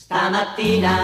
Stamattina 0.00 0.94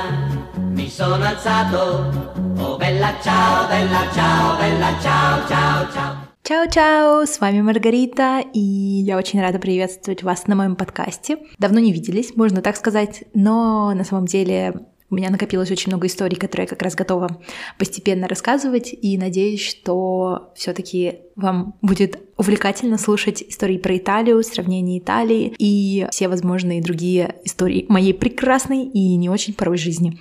mi 0.56 0.88
sono 0.88 1.22
alzato, 1.22 2.10
oh 2.58 2.76
bella 2.78 3.12
ciao, 3.22 3.68
bella 3.68 4.02
ciao, 4.14 4.56
bella 4.56 4.90
ciao, 5.02 5.46
ciao, 5.46 5.92
ciao. 5.92 6.16
Чао-чао, 6.42 7.26
с 7.26 7.38
вами 7.38 7.60
Маргарита, 7.60 8.42
и 8.54 8.58
я 8.58 9.18
очень 9.18 9.42
рада 9.42 9.58
приветствовать 9.58 10.22
вас 10.22 10.46
на 10.46 10.54
моем 10.54 10.76
подкасте. 10.76 11.38
Давно 11.58 11.78
не 11.78 11.92
виделись, 11.92 12.34
можно 12.36 12.62
так 12.62 12.76
сказать, 12.76 13.24
но 13.34 13.92
на 13.92 14.04
самом 14.04 14.24
деле 14.24 14.86
у 15.10 15.14
меня 15.14 15.30
накопилось 15.30 15.70
очень 15.70 15.90
много 15.90 16.06
историй, 16.06 16.36
которые 16.36 16.64
я 16.64 16.68
как 16.68 16.82
раз 16.82 16.94
готова 16.94 17.40
постепенно 17.78 18.28
рассказывать, 18.28 18.92
и 18.92 19.16
надеюсь, 19.18 19.62
что 19.62 20.52
все-таки 20.56 21.20
вам 21.36 21.74
будет 21.82 22.18
увлекательно 22.36 22.98
слушать 22.98 23.42
истории 23.42 23.78
про 23.78 23.96
Италию, 23.96 24.42
сравнение 24.42 24.98
Италии 24.98 25.54
и 25.58 26.06
все 26.10 26.28
возможные 26.28 26.82
другие 26.82 27.36
истории 27.44 27.86
моей 27.88 28.14
прекрасной 28.14 28.84
и 28.84 29.16
не 29.16 29.28
очень 29.28 29.54
порой 29.54 29.78
жизни. 29.78 30.18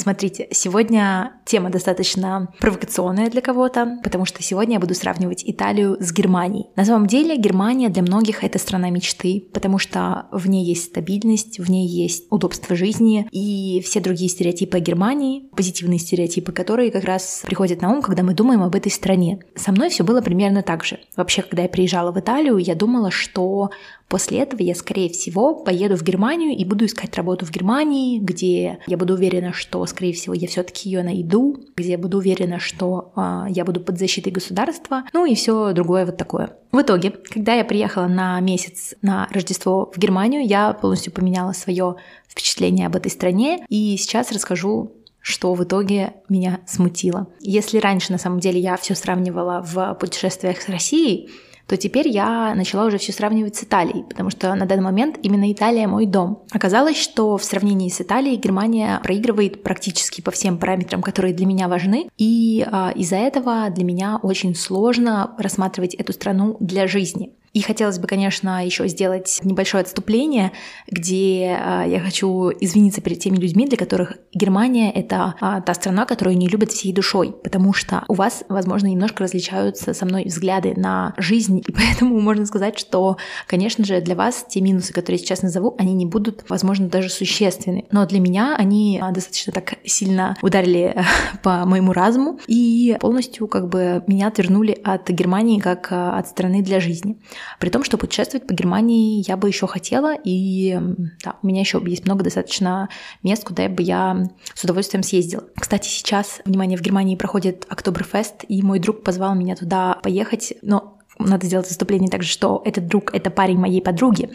Смотрите, 0.00 0.48
сегодня 0.50 1.34
тема 1.44 1.68
достаточно 1.68 2.48
провокационная 2.58 3.28
для 3.28 3.42
кого-то, 3.42 3.98
потому 4.02 4.24
что 4.24 4.42
сегодня 4.42 4.76
я 4.76 4.80
буду 4.80 4.94
сравнивать 4.94 5.42
Италию 5.44 5.98
с 6.00 6.10
Германией. 6.10 6.68
На 6.74 6.86
самом 6.86 7.06
деле 7.06 7.36
Германия 7.36 7.90
для 7.90 8.00
многих 8.00 8.42
это 8.42 8.58
страна 8.58 8.88
мечты, 8.88 9.44
потому 9.52 9.76
что 9.76 10.26
в 10.32 10.48
ней 10.48 10.64
есть 10.64 10.84
стабильность, 10.84 11.58
в 11.58 11.70
ней 11.70 11.86
есть 11.86 12.24
удобство 12.30 12.74
жизни 12.76 13.28
и 13.30 13.82
все 13.84 14.00
другие 14.00 14.30
стереотипы 14.30 14.78
о 14.78 14.80
Германии, 14.80 15.50
позитивные 15.54 15.98
стереотипы, 15.98 16.52
которые 16.52 16.90
как 16.90 17.04
раз 17.04 17.42
приходят 17.44 17.82
на 17.82 17.90
ум, 17.90 18.00
когда 18.00 18.22
мы 18.22 18.32
думаем 18.32 18.62
об 18.62 18.74
этой 18.74 18.90
стране. 18.90 19.40
Со 19.54 19.70
мной 19.70 19.90
все 19.90 20.02
было 20.02 20.22
примерно 20.22 20.62
так 20.62 20.82
же. 20.82 20.98
Вообще, 21.14 21.42
когда 21.42 21.64
я 21.64 21.68
приезжала 21.68 22.10
в 22.10 22.18
Италию, 22.18 22.56
я 22.56 22.74
думала, 22.74 23.10
что 23.10 23.68
После 24.10 24.40
этого 24.40 24.60
я, 24.60 24.74
скорее 24.74 25.08
всего, 25.08 25.54
поеду 25.54 25.96
в 25.96 26.02
Германию 26.02 26.58
и 26.58 26.64
буду 26.64 26.84
искать 26.84 27.16
работу 27.16 27.46
в 27.46 27.52
Германии, 27.52 28.18
где 28.18 28.80
я 28.88 28.96
буду 28.96 29.14
уверена, 29.14 29.52
что, 29.52 29.86
скорее 29.86 30.12
всего, 30.14 30.34
я 30.34 30.48
все-таки 30.48 30.90
ее 30.90 31.04
найду, 31.04 31.64
где 31.76 31.92
я 31.92 31.98
буду 31.98 32.18
уверена, 32.18 32.58
что 32.58 33.12
э, 33.14 33.44
я 33.50 33.64
буду 33.64 33.80
под 33.80 34.00
защитой 34.00 34.30
государства, 34.30 35.04
ну 35.12 35.24
и 35.26 35.36
все 35.36 35.72
другое 35.72 36.06
вот 36.06 36.16
такое. 36.16 36.56
В 36.72 36.80
итоге, 36.80 37.12
когда 37.12 37.54
я 37.54 37.64
приехала 37.64 38.08
на 38.08 38.40
месяц 38.40 38.96
на 39.00 39.28
Рождество 39.30 39.92
в 39.94 39.96
Германию, 39.96 40.44
я 40.44 40.72
полностью 40.72 41.12
поменяла 41.12 41.52
свое 41.52 41.94
впечатление 42.28 42.88
об 42.88 42.96
этой 42.96 43.12
стране, 43.12 43.64
и 43.68 43.96
сейчас 43.96 44.32
расскажу 44.32 44.92
что 45.22 45.52
в 45.52 45.62
итоге 45.62 46.14
меня 46.30 46.60
смутило. 46.66 47.26
Если 47.40 47.76
раньше, 47.76 48.10
на 48.10 48.16
самом 48.16 48.40
деле, 48.40 48.58
я 48.58 48.78
все 48.78 48.94
сравнивала 48.94 49.62
в 49.62 49.94
путешествиях 50.00 50.62
с 50.62 50.68
Россией, 50.70 51.28
то 51.70 51.76
теперь 51.76 52.08
я 52.08 52.52
начала 52.56 52.84
уже 52.84 52.98
все 52.98 53.12
сравнивать 53.12 53.54
с 53.54 53.62
Италией, 53.62 54.02
потому 54.02 54.28
что 54.30 54.52
на 54.56 54.66
данный 54.66 54.82
момент 54.82 55.20
именно 55.22 55.52
Италия 55.52 55.86
мой 55.86 56.04
дом. 56.04 56.42
Оказалось, 56.50 56.96
что 56.96 57.36
в 57.36 57.44
сравнении 57.44 57.88
с 57.88 58.00
Италией 58.00 58.38
Германия 58.38 58.98
проигрывает 59.04 59.62
практически 59.62 60.20
по 60.20 60.32
всем 60.32 60.58
параметрам, 60.58 61.00
которые 61.00 61.32
для 61.32 61.46
меня 61.46 61.68
важны, 61.68 62.08
и 62.18 62.66
а, 62.68 62.90
из-за 62.96 63.18
этого 63.18 63.70
для 63.70 63.84
меня 63.84 64.18
очень 64.20 64.56
сложно 64.56 65.36
рассматривать 65.38 65.94
эту 65.94 66.12
страну 66.12 66.56
для 66.58 66.88
жизни. 66.88 67.34
И 67.52 67.62
хотелось 67.62 67.98
бы, 67.98 68.06
конечно, 68.06 68.64
еще 68.64 68.86
сделать 68.86 69.40
небольшое 69.42 69.82
отступление, 69.82 70.52
где 70.86 71.58
э, 71.58 71.84
я 71.88 72.00
хочу 72.00 72.50
извиниться 72.60 73.00
перед 73.00 73.18
теми 73.18 73.38
людьми, 73.38 73.66
для 73.66 73.76
которых 73.76 74.18
Германия— 74.32 74.92
это 74.94 75.34
э, 75.40 75.60
та 75.66 75.74
страна, 75.74 76.06
которую 76.06 76.36
не 76.36 76.46
любят 76.46 76.70
всей 76.70 76.92
душой, 76.92 77.34
потому 77.42 77.72
что 77.72 78.04
у 78.06 78.14
вас, 78.14 78.44
возможно, 78.48 78.86
немножко 78.86 79.24
различаются 79.24 79.94
со 79.94 80.06
мной 80.06 80.24
взгляды 80.26 80.74
на 80.76 81.12
жизнь, 81.16 81.58
и 81.66 81.72
поэтому 81.72 82.20
можно 82.20 82.46
сказать, 82.46 82.78
что, 82.78 83.16
конечно 83.48 83.84
же, 83.84 84.00
для 84.00 84.14
вас 84.14 84.46
те 84.48 84.60
минусы, 84.60 84.92
которые 84.92 85.18
я 85.18 85.26
сейчас 85.26 85.42
назову, 85.42 85.74
они 85.76 85.92
не 85.94 86.06
будут, 86.06 86.44
возможно, 86.48 86.88
даже 86.88 87.08
существенны. 87.08 87.84
Но 87.90 88.06
для 88.06 88.20
меня 88.20 88.54
они 88.56 89.00
э, 89.02 89.12
достаточно 89.12 89.52
так 89.52 89.74
сильно 89.84 90.36
ударили 90.40 91.04
по 91.42 91.66
моему 91.66 91.92
разуму 91.92 92.38
и 92.46 92.96
полностью 93.00 93.48
как 93.48 93.68
бы 93.68 94.04
меня 94.06 94.28
отвернули 94.28 94.78
от 94.84 95.10
Германии 95.10 95.58
как 95.58 95.88
от 95.90 96.28
страны 96.28 96.62
для 96.62 96.78
жизни. 96.78 97.18
При 97.58 97.70
том, 97.70 97.84
что 97.84 97.98
путешествовать 97.98 98.46
по 98.46 98.52
Германии 98.52 99.24
я 99.26 99.36
бы 99.36 99.48
еще 99.48 99.66
хотела, 99.66 100.14
и 100.24 100.78
да, 101.24 101.36
у 101.42 101.46
меня 101.46 101.60
еще 101.60 101.82
есть 101.86 102.04
много 102.04 102.24
достаточно 102.24 102.88
мест, 103.22 103.44
куда 103.44 103.68
бы 103.68 103.82
я 103.82 104.26
с 104.54 104.64
удовольствием 104.64 105.02
съездила. 105.02 105.44
Кстати, 105.56 105.88
сейчас, 105.88 106.40
внимание, 106.44 106.78
в 106.78 106.82
Германии 106.82 107.16
проходит 107.16 107.66
Октоберфест, 107.68 108.44
и 108.48 108.62
мой 108.62 108.78
друг 108.78 109.02
позвал 109.02 109.34
меня 109.34 109.56
туда 109.56 109.94
поехать, 110.02 110.54
но 110.62 110.99
надо 111.20 111.46
сделать 111.46 111.68
выступление 111.68 112.10
также, 112.10 112.28
что 112.28 112.62
этот 112.64 112.86
друг— 112.86 113.10
это 113.14 113.30
парень 113.30 113.58
моей 113.58 113.80
подруги, 113.80 114.30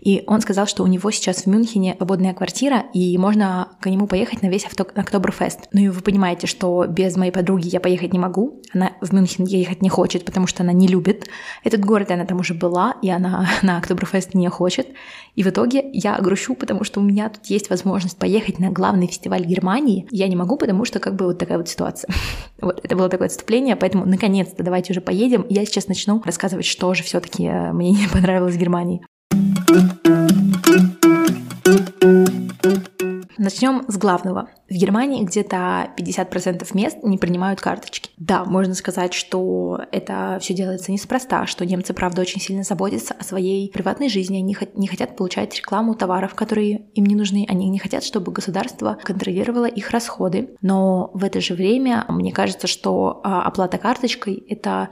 и 0.00 0.24
он 0.26 0.40
сказал, 0.40 0.66
что 0.66 0.82
у 0.82 0.86
него 0.86 1.10
сейчас 1.10 1.44
в 1.44 1.46
Мюнхене 1.46 1.96
свободная 1.96 2.34
квартира, 2.34 2.84
и 2.92 3.16
можно 3.18 3.68
к 3.80 3.88
нему 3.88 4.06
поехать 4.06 4.42
на 4.42 4.48
весь 4.48 4.64
Октоберфест. 4.66 5.68
Ну 5.72 5.80
и 5.80 5.88
вы 5.88 6.00
понимаете, 6.00 6.46
что 6.46 6.86
без 6.88 7.16
моей 7.16 7.30
подруги 7.30 7.68
я 7.68 7.78
поехать 7.78 8.12
не 8.12 8.18
могу, 8.18 8.60
она 8.72 8.92
в 9.00 9.12
Мюнхен 9.12 9.44
ехать 9.44 9.82
не 9.82 9.88
хочет, 9.88 10.24
потому 10.24 10.46
что 10.46 10.62
она 10.62 10.72
не 10.72 10.88
любит 10.88 11.28
этот 11.64 11.84
город, 11.84 12.10
и 12.10 12.14
она 12.14 12.24
там 12.24 12.40
уже 12.40 12.54
была, 12.54 12.96
и 13.02 13.10
она 13.10 13.48
на 13.62 13.78
Октоберфест 13.78 14.34
не 14.34 14.48
хочет. 14.48 14.88
И 15.36 15.42
в 15.42 15.46
итоге 15.46 15.88
я 15.92 16.18
грущу, 16.18 16.54
потому 16.54 16.84
что 16.84 17.00
у 17.00 17.02
меня 17.02 17.28
тут 17.28 17.46
есть 17.46 17.70
возможность 17.70 18.18
поехать 18.18 18.58
на 18.58 18.70
главный 18.70 19.06
фестиваль 19.06 19.44
Германии. 19.44 20.06
Я 20.10 20.28
не 20.28 20.36
могу, 20.36 20.56
потому 20.56 20.84
что 20.84 20.98
как 20.98 21.14
бы 21.14 21.26
вот 21.26 21.38
такая 21.38 21.58
вот 21.58 21.68
ситуация. 21.68 22.12
Вот, 22.60 22.78
это 22.82 22.94
было 22.94 23.08
такое 23.08 23.28
отступление, 23.28 23.74
поэтому 23.74 24.04
наконец-то 24.04 24.62
давайте 24.62 24.92
уже 24.92 25.00
поедем. 25.00 25.46
Я 25.48 25.64
сейчас 25.64 25.88
начну 25.88 26.20
рассказывать, 26.30 26.64
что 26.64 26.94
же 26.94 27.02
все-таки 27.02 27.44
э, 27.44 27.72
мне 27.72 27.90
не 27.90 28.08
понравилось 28.12 28.54
в 28.54 28.58
Германии. 28.58 29.02
Начнем 33.36 33.84
с 33.88 33.96
главного. 33.96 34.50
В 34.68 34.74
Германии 34.74 35.24
где-то 35.24 35.92
50% 35.96 36.68
мест 36.74 36.98
не 37.02 37.16
принимают 37.16 37.60
карточки. 37.60 38.10
Да, 38.18 38.44
можно 38.44 38.74
сказать, 38.74 39.14
что 39.14 39.80
это 39.92 40.36
все 40.42 40.52
делается 40.52 40.92
неспроста, 40.92 41.46
что 41.46 41.64
немцы, 41.64 41.94
правда, 41.94 42.20
очень 42.20 42.38
сильно 42.40 42.64
заботятся 42.64 43.14
о 43.18 43.24
своей 43.24 43.70
приватной 43.70 44.10
жизни. 44.10 44.36
Они 44.36 44.54
не 44.74 44.86
хотят 44.86 45.16
получать 45.16 45.56
рекламу 45.56 45.94
товаров, 45.94 46.34
которые 46.34 46.82
им 46.94 47.06
не 47.06 47.14
нужны. 47.14 47.46
Они 47.48 47.70
не 47.70 47.78
хотят, 47.78 48.04
чтобы 48.04 48.30
государство 48.30 48.98
контролировало 49.02 49.64
их 49.64 49.90
расходы. 49.90 50.50
Но 50.60 51.10
в 51.14 51.24
это 51.24 51.40
же 51.40 51.54
время 51.54 52.04
мне 52.08 52.32
кажется, 52.32 52.66
что 52.66 53.22
а, 53.24 53.42
оплата 53.42 53.78
карточкой— 53.78 54.34
это 54.50 54.90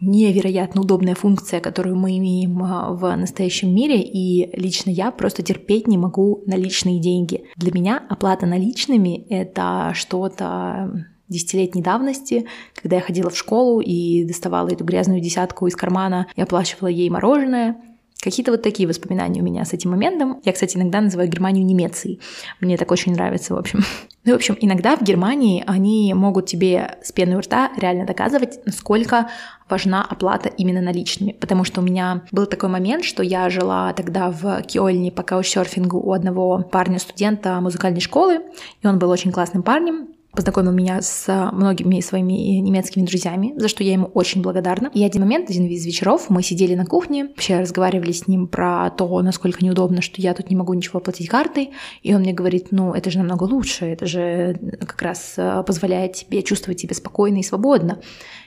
невероятно 0.00 0.82
удобная 0.82 1.14
функция, 1.14 1.60
которую 1.60 1.96
мы 1.96 2.16
имеем 2.18 2.62
а, 2.62 2.92
в 2.92 3.16
настоящем 3.16 3.74
мире, 3.74 4.00
и 4.00 4.48
лично 4.56 4.90
я 4.90 5.10
просто 5.10 5.42
терпеть 5.42 5.86
не 5.88 5.98
могу 5.98 6.42
наличные 6.46 7.00
деньги. 7.00 7.44
Для 7.56 7.72
меня 7.72 8.02
оплата 8.08 8.46
наличными— 8.46 9.26
это 9.28 9.92
что-то 9.94 11.06
десятилетней 11.28 11.82
давности, 11.82 12.46
когда 12.74 12.96
я 12.96 13.02
ходила 13.02 13.30
в 13.30 13.36
школу 13.36 13.80
и 13.80 14.24
доставала 14.24 14.68
эту 14.68 14.84
грязную 14.84 15.20
десятку 15.20 15.66
из 15.66 15.76
кармана 15.76 16.26
и 16.36 16.42
оплачивала 16.42 16.88
ей 16.88 17.10
мороженое. 17.10 17.76
Какие-то 18.20 18.50
вот 18.50 18.62
такие 18.62 18.88
воспоминания 18.88 19.40
у 19.40 19.44
меня 19.44 19.64
с 19.64 19.72
этим 19.72 19.90
моментом. 19.90 20.40
Я, 20.44 20.52
кстати, 20.52 20.76
иногда 20.76 21.00
называю 21.00 21.28
Германию 21.28 21.64
Немецией. 21.64 22.20
Мне 22.60 22.76
так 22.76 22.90
очень 22.90 23.12
нравится, 23.12 23.54
в 23.54 23.58
общем. 23.58 23.80
Ну, 24.24 24.34
в 24.34 24.36
общем, 24.36 24.58
иногда 24.60 24.94
в 24.94 25.02
Германии 25.02 25.64
они 25.66 26.12
могут 26.12 26.44
тебе 26.44 26.98
с 27.02 27.12
пеной 27.12 27.36
у 27.36 27.40
рта 27.40 27.70
реально 27.78 28.04
доказывать, 28.04 28.58
насколько 28.66 29.30
важна 29.70 30.04
оплата 30.04 30.50
именно 30.50 30.82
наличными. 30.82 31.32
Потому 31.32 31.64
что 31.64 31.80
у 31.80 31.84
меня 31.84 32.24
был 32.30 32.44
такой 32.44 32.68
момент, 32.68 33.04
что 33.04 33.22
я 33.22 33.48
жила 33.48 33.90
тогда 33.94 34.30
в 34.30 34.60
Киольне 34.64 35.10
по 35.10 35.22
каучсерфингу 35.22 35.98
у 35.98 36.12
одного 36.12 36.62
парня-студента 36.62 37.58
музыкальной 37.62 38.00
школы, 38.00 38.40
и 38.82 38.86
он 38.86 38.98
был 38.98 39.08
очень 39.08 39.32
классным 39.32 39.62
парнем, 39.62 40.08
познакомил 40.38 40.70
меня 40.70 41.02
с 41.02 41.50
многими 41.50 41.98
своими 41.98 42.60
немецкими 42.60 43.04
друзьями, 43.04 43.54
за 43.56 43.66
что 43.66 43.82
я 43.82 43.94
ему 43.94 44.06
очень 44.14 44.40
благодарна. 44.40 44.88
И 44.94 45.02
один 45.02 45.22
момент, 45.22 45.50
один 45.50 45.66
из 45.66 45.84
вечеров, 45.84 46.26
мы 46.30 46.44
сидели 46.44 46.76
на 46.76 46.86
кухне, 46.86 47.24
вообще 47.24 47.58
разговаривали 47.58 48.12
с 48.12 48.28
ним 48.28 48.46
про 48.46 48.88
то, 48.90 49.20
насколько 49.20 49.64
неудобно, 49.64 50.00
что 50.00 50.22
я 50.22 50.34
тут 50.34 50.48
не 50.48 50.54
могу 50.54 50.74
ничего 50.74 50.98
оплатить 50.98 51.28
картой, 51.28 51.72
и 52.04 52.14
он 52.14 52.20
мне 52.20 52.32
говорит, 52.32 52.68
ну, 52.70 52.94
это 52.94 53.10
же 53.10 53.18
намного 53.18 53.42
лучше, 53.42 53.86
это 53.86 54.06
же 54.06 54.56
как 54.78 55.02
раз 55.02 55.34
э, 55.38 55.64
позволяет 55.66 56.12
тебе 56.12 56.44
чувствовать 56.44 56.78
себя 56.78 56.94
спокойно 56.94 57.38
и 57.38 57.42
свободно. 57.42 58.00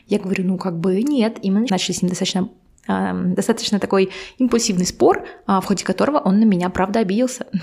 Я 0.08 0.20
говорю, 0.20 0.46
ну, 0.46 0.58
как 0.58 0.80
бы 0.80 1.04
нет, 1.04 1.40
и 1.42 1.52
мы 1.52 1.68
начали 1.70 1.92
с 1.92 2.02
ним 2.02 2.08
достаточно 2.08 2.48
достаточно 2.88 3.80
такой 3.80 4.10
импульсивный 4.38 4.86
спор, 4.86 5.26
а, 5.46 5.62
в 5.62 5.66
ходе 5.66 5.86
которого 5.86 6.18
он 6.18 6.40
на 6.40 6.46
меня, 6.46 6.70
правда, 6.70 7.00
обиделся. 7.00 7.46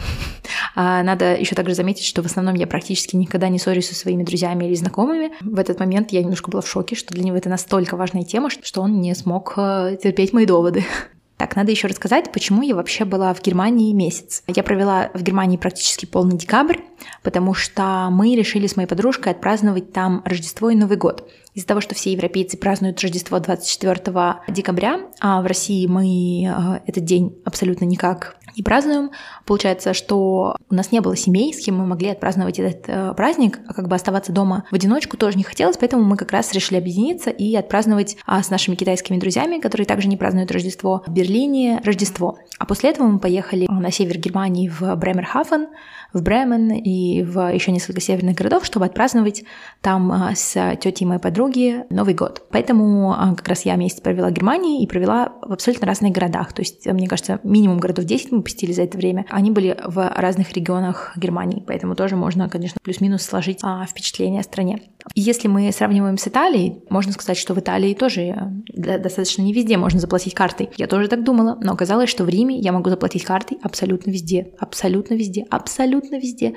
А, 0.75 1.03
надо 1.03 1.35
еще 1.35 1.55
также 1.55 1.75
заметить, 1.75 2.05
что 2.05 2.23
в 2.23 2.27
основном 2.27 2.55
я 2.55 2.67
практически 2.67 3.17
никогда 3.17 3.49
не 3.49 3.59
ссорюсь 3.59 3.89
со 3.89 3.95
своими 3.95 4.23
друзьями 4.23 4.65
или 4.65 4.75
знакомыми. 4.75 5.33
В 5.41 5.59
этот 5.59 5.81
момент 5.81 6.13
я 6.13 6.23
немножко 6.23 6.51
была 6.51 6.63
в 6.63 6.69
шоке, 6.69 6.97
что 6.97 7.15
для 7.15 7.25
него 7.25 7.37
это 7.37 7.49
настолько 7.49 7.97
важная 7.97 8.25
тема, 8.25 8.51
что 8.51 8.83
он 8.83 9.01
не 9.01 9.15
смог 9.15 9.55
э, 9.57 9.97
терпеть 10.03 10.33
мои 10.33 10.47
доводы. 10.47 10.85
Так, 11.39 11.55
надо 11.55 11.71
еще 11.71 11.87
рассказать, 11.87 12.33
почему 12.33 12.63
я 12.63 12.75
вообще 12.75 13.05
была 13.05 13.33
в 13.33 13.41
Германии 13.41 13.93
месяц. 13.93 14.43
Я 14.49 14.65
провела 14.65 15.11
в 15.15 15.23
Германии 15.23 15.57
практически 15.57 16.05
полный 16.05 16.37
декабрь, 16.37 16.79
потому 17.23 17.55
что 17.55 18.09
мы 18.11 18.35
решили 18.35 18.67
с 18.67 18.75
моей 18.75 18.89
подружкой 18.89 19.31
отпраздновать 19.31 19.93
там 19.93 20.21
Рождество 20.25 20.69
и 20.69 20.75
Новый 20.75 20.97
год. 20.97 21.31
Из-за 21.59 21.67
того, 21.67 21.81
что 21.81 21.97
все 21.97 22.13
европейцы 22.13 22.57
празднуют 22.57 23.01
Рождество 23.01 23.41
24 23.41 24.37
декабря, 24.47 25.01
а 25.19 25.43
в 25.43 25.47
России 25.47 25.89
мы 25.89 26.47
э, 26.47 26.81
этот 26.87 27.03
день 27.03 27.37
абсолютно 27.45 27.85
никак 27.85 28.37
не 28.57 28.63
празднуем, 28.63 29.11
получается, 29.45 29.93
что 29.93 30.57
у 30.71 30.75
нас 30.75 30.93
не 30.93 31.01
было 31.01 31.17
семей, 31.17 31.53
с 31.53 31.65
кем 31.65 31.79
мы 31.79 31.87
могли 31.87 32.11
отпраздновать 32.11 32.59
этот 32.61 32.89
э, 32.89 33.15
праздник, 33.15 33.59
а 33.67 33.75
как 33.75 33.89
бы 33.89 33.97
оставаться 33.97 34.33
дома 34.33 34.67
в 34.71 34.75
одиночку 34.75 35.17
тоже 35.17 35.37
не 35.37 35.43
хотелось, 35.43 35.77
поэтому 35.77 36.05
мы 36.05 36.17
как 36.17 36.31
раз 36.31 36.53
решили 36.53 36.79
объединиться 36.79 37.31
и 37.31 37.57
отпраздновать 37.57 38.17
а, 38.25 38.41
с 38.41 38.51
нашими 38.51 38.77
китайскими 38.77 39.19
друзьями, 39.19 39.59
которые 39.59 39.87
также 39.87 40.07
не 40.07 40.17
празднуют 40.17 40.53
Рождество, 40.53 41.03
в 41.07 41.13
Берлине 41.13 41.81
Рождество. 41.85 42.39
А 42.59 42.67
после 42.67 42.91
этого 42.91 43.09
мы 43.09 43.19
поехали 43.19 43.67
на 43.69 43.91
север 43.91 44.19
Германии 44.19 44.69
в 44.69 44.95
Бремерхафен, 44.95 45.69
в 46.13 46.23
Бремен 46.23 46.73
и 46.73 47.23
в 47.23 47.53
еще 47.53 47.71
несколько 47.71 48.01
северных 48.01 48.37
городов, 48.37 48.65
чтобы 48.65 48.87
отпраздновать 48.87 49.45
там 49.81 50.33
с 50.35 50.77
тетей 50.81 51.05
моей 51.05 51.21
подруги 51.21 51.48
Новый 51.91 52.15
год. 52.15 52.43
Поэтому 52.51 53.13
а, 53.13 53.35
как 53.35 53.49
раз 53.49 53.65
я 53.65 53.77
месяц 53.77 54.01
провела 54.01 54.29
в 54.29 54.33
Германии 54.33 54.83
и 54.83 54.87
провела 54.87 55.33
в 55.43 55.53
абсолютно 55.53 55.87
разных 55.87 56.13
городах. 56.13 56.53
То 56.53 56.63
есть, 56.63 56.87
мне 56.87 57.09
кажется, 57.09 57.41
минимум 57.43 57.79
городов 57.79 58.05
10 58.05 58.33
мы 58.33 58.43
посетили 58.43 58.73
за 58.73 58.83
это 58.83 58.99
время. 58.99 59.27
Они 59.31 59.51
были 59.51 59.79
в 59.85 60.13
разных 60.17 60.53
регионах 60.53 61.13
Германии, 61.17 61.65
поэтому 61.67 61.95
тоже 61.95 62.17
можно, 62.17 62.49
конечно, 62.49 62.79
плюс-минус 62.83 63.23
сложить 63.23 63.61
а, 63.63 63.85
впечатление 63.87 64.41
о 64.41 64.45
стране. 64.45 64.83
Если 65.15 65.49
мы 65.49 65.73
сравниваем 65.73 66.19
с 66.19 66.29
Италией, 66.29 66.83
можно 66.91 67.13
сказать, 67.13 67.39
что 67.39 67.55
в 67.55 67.59
Италии 67.59 67.95
тоже 67.95 68.37
достаточно 68.67 69.43
не 69.43 69.53
везде 69.53 69.77
можно 69.77 70.01
заплатить 70.01 70.35
картой. 70.35 70.71
Я 70.77 70.87
тоже 70.87 71.09
так 71.09 71.25
думала, 71.25 71.59
но 71.63 71.73
оказалось, 71.73 72.11
что 72.11 72.25
в 72.25 72.29
Риме 72.29 72.59
я 72.59 72.73
могу 72.73 72.91
заплатить 72.91 73.25
картой 73.25 73.59
абсолютно 73.63 74.11
везде, 74.11 74.53
абсолютно 74.59 75.15
везде, 75.15 75.47
абсолютно 75.51 76.17
везде. 76.17 76.55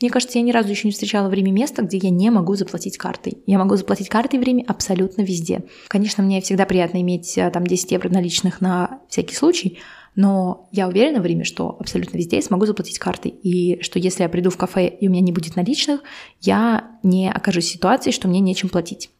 Мне 0.00 0.10
кажется, 0.10 0.38
я 0.38 0.44
ни 0.44 0.52
разу 0.52 0.70
еще 0.70 0.88
не 0.88 0.92
встречала 0.92 1.28
в 1.28 1.34
Риме 1.34 1.52
места, 1.52 1.82
где 1.82 1.98
я 1.98 2.10
не 2.10 2.30
могу 2.30 2.54
заплатить 2.54 2.96
картой. 2.96 3.38
Я 3.46 3.58
могу 3.58 3.76
заплатить 3.76 4.08
картой 4.08 4.38
в 4.38 4.42
Риме 4.42 4.64
абсолютно 4.66 5.22
везде. 5.22 5.64
Конечно, 5.88 6.22
мне 6.22 6.40
всегда 6.40 6.64
приятно 6.64 7.00
иметь 7.02 7.36
э, 7.36 7.50
там 7.50 7.66
10 7.66 7.92
евро 7.92 8.08
наличных 8.08 8.60
на 8.60 9.00
всякий 9.08 9.34
случай, 9.34 9.78
но 10.16 10.68
я 10.72 10.88
уверена 10.88 11.20
в 11.20 11.26
Риме, 11.26 11.44
что 11.44 11.76
абсолютно 11.78 12.16
везде 12.16 12.36
я 12.36 12.42
смогу 12.42 12.66
заплатить 12.66 12.98
картой. 12.98 13.30
И 13.30 13.80
что 13.82 13.98
если 13.98 14.22
я 14.22 14.28
приду 14.28 14.50
в 14.50 14.56
кафе 14.56 14.88
и 14.88 15.06
у 15.06 15.10
меня 15.10 15.20
не 15.20 15.32
будет 15.32 15.56
наличных, 15.56 16.00
я 16.40 16.90
не 17.02 17.30
окажусь 17.30 17.66
в 17.66 17.72
ситуации, 17.72 18.10
что 18.10 18.26
мне 18.26 18.40
нечем 18.40 18.68
платить. 18.68 19.10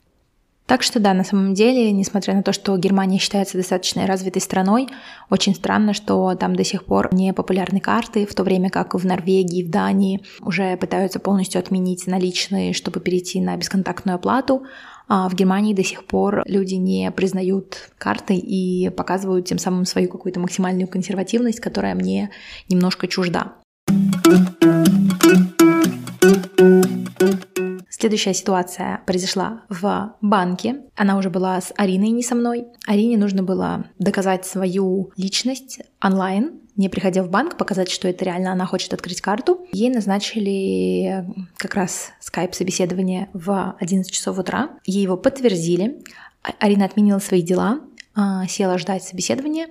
Так 0.71 0.85
что 0.85 1.01
да, 1.01 1.15
на 1.15 1.25
самом 1.25 1.53
деле, 1.53 1.91
несмотря 1.91 2.33
на 2.33 2.45
то, 2.45 2.53
что 2.53 2.77
Германия 2.77 3.19
считается 3.19 3.57
достаточно 3.57 4.07
развитой 4.07 4.41
страной, 4.41 4.87
очень 5.29 5.53
странно, 5.53 5.95
что 5.95 6.37
там 6.37 6.55
до 6.55 6.63
сих 6.63 6.85
пор 6.85 7.13
не 7.13 7.33
популярны 7.33 7.81
карты, 7.81 8.25
в 8.25 8.37
то 8.37 8.45
время 8.45 8.71
как 8.71 8.95
в 8.95 9.05
Норвегии, 9.05 9.65
в 9.65 9.71
Дании 9.71 10.23
уже 10.39 10.77
пытаются 10.77 11.19
полностью 11.19 11.59
отменить 11.59 12.07
наличные, 12.07 12.73
чтобы 12.73 13.01
перейти 13.01 13.41
на 13.41 13.57
бесконтактную 13.57 14.15
оплату, 14.15 14.63
а 15.09 15.29
в 15.29 15.35
Германии 15.35 15.75
до 15.75 15.83
сих 15.83 16.05
пор 16.05 16.45
люди 16.47 16.75
не 16.75 17.11
признают 17.11 17.91
карты 17.99 18.37
и 18.37 18.91
показывают 18.91 19.47
тем 19.47 19.59
самым 19.59 19.85
свою 19.87 20.09
какую-то 20.09 20.39
максимальную 20.39 20.87
консервативность, 20.87 21.59
которая 21.59 21.97
мне 21.97 22.31
немножко 22.69 23.09
чужда. 23.09 23.55
Следующая 28.01 28.33
ситуация 28.33 29.03
произошла 29.05 29.65
в 29.69 30.17
банке. 30.23 30.85
Она 30.97 31.19
уже 31.19 31.29
была 31.29 31.61
с 31.61 31.71
Ариной, 31.77 32.09
не 32.09 32.23
со 32.23 32.35
мной. 32.35 32.65
Арине 32.87 33.19
нужно 33.19 33.43
было 33.43 33.91
доказать 33.99 34.47
свою 34.47 35.13
личность 35.19 35.81
онлайн, 36.03 36.53
не 36.77 36.89
приходя 36.89 37.23
в 37.23 37.29
банк, 37.29 37.59
показать, 37.59 37.91
что 37.91 38.09
это 38.09 38.25
реально 38.25 38.53
она 38.53 38.65
хочет 38.65 38.95
открыть 38.95 39.21
карту. 39.21 39.67
Ей 39.73 39.91
назначили 39.91 41.27
как 41.59 41.75
раз 41.75 42.13
скайп-собеседование 42.21 43.29
в 43.35 43.77
11 43.79 44.11
часов 44.11 44.39
утра. 44.39 44.71
Ей 44.87 45.03
его 45.03 45.19
подтвердили. 45.19 46.03
А-, 46.43 46.53
Арина 46.59 46.87
отменила 46.87 47.19
свои 47.19 47.43
дела, 47.43 47.81
а, 48.15 48.47
села 48.47 48.79
ждать 48.79 49.05
собеседования, 49.05 49.69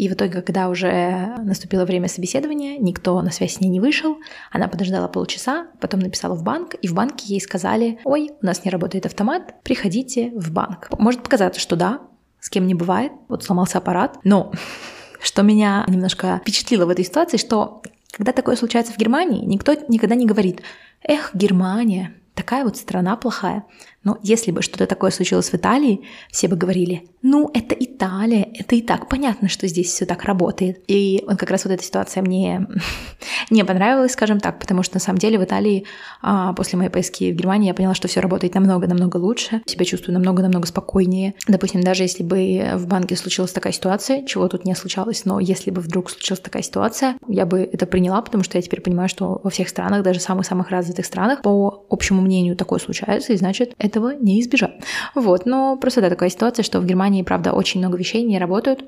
и 0.00 0.08
в 0.08 0.14
итоге, 0.14 0.40
когда 0.40 0.70
уже 0.70 1.34
наступило 1.44 1.84
время 1.84 2.08
собеседования, 2.08 2.78
никто 2.78 3.20
на 3.20 3.30
связь 3.30 3.56
с 3.56 3.60
ней 3.60 3.68
не 3.68 3.80
вышел, 3.80 4.16
она 4.50 4.66
подождала 4.66 5.08
полчаса, 5.08 5.66
потом 5.78 6.00
написала 6.00 6.34
в 6.34 6.42
банк, 6.42 6.74
и 6.80 6.88
в 6.88 6.94
банке 6.94 7.26
ей 7.26 7.38
сказали, 7.38 7.98
ой, 8.04 8.30
у 8.40 8.46
нас 8.46 8.64
не 8.64 8.70
работает 8.70 9.04
автомат, 9.04 9.62
приходите 9.62 10.30
в 10.34 10.52
банк. 10.52 10.88
Может 10.98 11.22
показаться, 11.22 11.60
что 11.60 11.76
да, 11.76 12.00
с 12.40 12.48
кем 12.48 12.66
не 12.66 12.74
бывает, 12.74 13.12
вот 13.28 13.44
сломался 13.44 13.76
аппарат, 13.76 14.16
но 14.24 14.52
что 15.20 15.42
меня 15.42 15.84
немножко 15.86 16.38
впечатлило 16.40 16.86
в 16.86 16.88
этой 16.88 17.04
ситуации, 17.04 17.36
что 17.36 17.82
когда 18.10 18.32
такое 18.32 18.56
случается 18.56 18.94
в 18.94 18.96
Германии, 18.96 19.44
никто 19.44 19.76
никогда 19.88 20.14
не 20.14 20.24
говорит, 20.24 20.62
эх, 21.02 21.32
Германия, 21.34 22.14
такая 22.34 22.64
вот 22.64 22.78
страна 22.78 23.16
плохая. 23.16 23.64
Но 24.02 24.18
если 24.22 24.50
бы 24.50 24.62
что-то 24.62 24.86
такое 24.86 25.10
случилось 25.10 25.50
в 25.50 25.54
Италии, 25.54 26.02
все 26.30 26.48
бы 26.48 26.56
говорили, 26.56 27.08
ну, 27.22 27.50
это 27.52 27.74
Италия, 27.78 28.48
это 28.54 28.74
и 28.74 28.80
так 28.80 29.08
понятно, 29.08 29.48
что 29.48 29.68
здесь 29.68 29.88
все 29.88 30.06
так 30.06 30.24
работает. 30.24 30.82
И 30.86 31.22
вот 31.26 31.36
как 31.36 31.50
раз 31.50 31.64
вот 31.64 31.72
эта 31.72 31.84
ситуация 31.84 32.22
мне 32.22 32.66
не 33.50 33.62
понравилась, 33.64 34.12
скажем 34.12 34.40
так, 34.40 34.58
потому 34.58 34.82
что 34.82 34.96
на 34.96 35.00
самом 35.00 35.18
деле 35.18 35.38
в 35.38 35.44
Италии 35.44 35.84
а, 36.22 36.54
после 36.54 36.78
моей 36.78 36.90
поездки 36.90 37.30
в 37.30 37.36
Германии 37.36 37.68
я 37.68 37.74
поняла, 37.74 37.94
что 37.94 38.08
все 38.08 38.20
работает 38.20 38.54
намного-намного 38.54 39.18
лучше, 39.18 39.60
себя 39.66 39.84
чувствую 39.84 40.14
намного-намного 40.14 40.66
спокойнее. 40.66 41.34
Допустим, 41.46 41.82
даже 41.82 42.04
если 42.04 42.22
бы 42.22 42.72
в 42.76 42.86
банке 42.86 43.16
случилась 43.16 43.52
такая 43.52 43.72
ситуация, 43.72 44.24
чего 44.24 44.48
тут 44.48 44.64
не 44.64 44.74
случалось, 44.74 45.26
но 45.26 45.40
если 45.40 45.70
бы 45.70 45.82
вдруг 45.82 46.10
случилась 46.10 46.40
такая 46.40 46.62
ситуация, 46.62 47.16
я 47.28 47.44
бы 47.44 47.60
это 47.60 47.84
приняла, 47.84 48.22
потому 48.22 48.44
что 48.44 48.56
я 48.56 48.62
теперь 48.62 48.80
понимаю, 48.80 49.10
что 49.10 49.40
во 49.44 49.50
всех 49.50 49.68
странах, 49.68 50.02
даже 50.02 50.20
самых-самых 50.20 50.70
развитых 50.70 51.04
странах, 51.04 51.42
по 51.42 51.84
общему 51.90 52.22
мнению 52.22 52.56
такое 52.56 52.78
случается, 52.78 53.34
и 53.34 53.36
значит, 53.36 53.74
этого 53.90 54.14
не 54.14 54.40
избежать. 54.40 54.80
Вот, 55.14 55.46
но 55.46 55.76
просто 55.76 56.00
да, 56.00 56.08
такая 56.08 56.30
ситуация, 56.30 56.62
что 56.62 56.80
в 56.80 56.86
Германии, 56.86 57.22
правда, 57.22 57.52
очень 57.52 57.80
много 57.80 57.98
вещей 57.98 58.22
не 58.22 58.38
работают, 58.38 58.84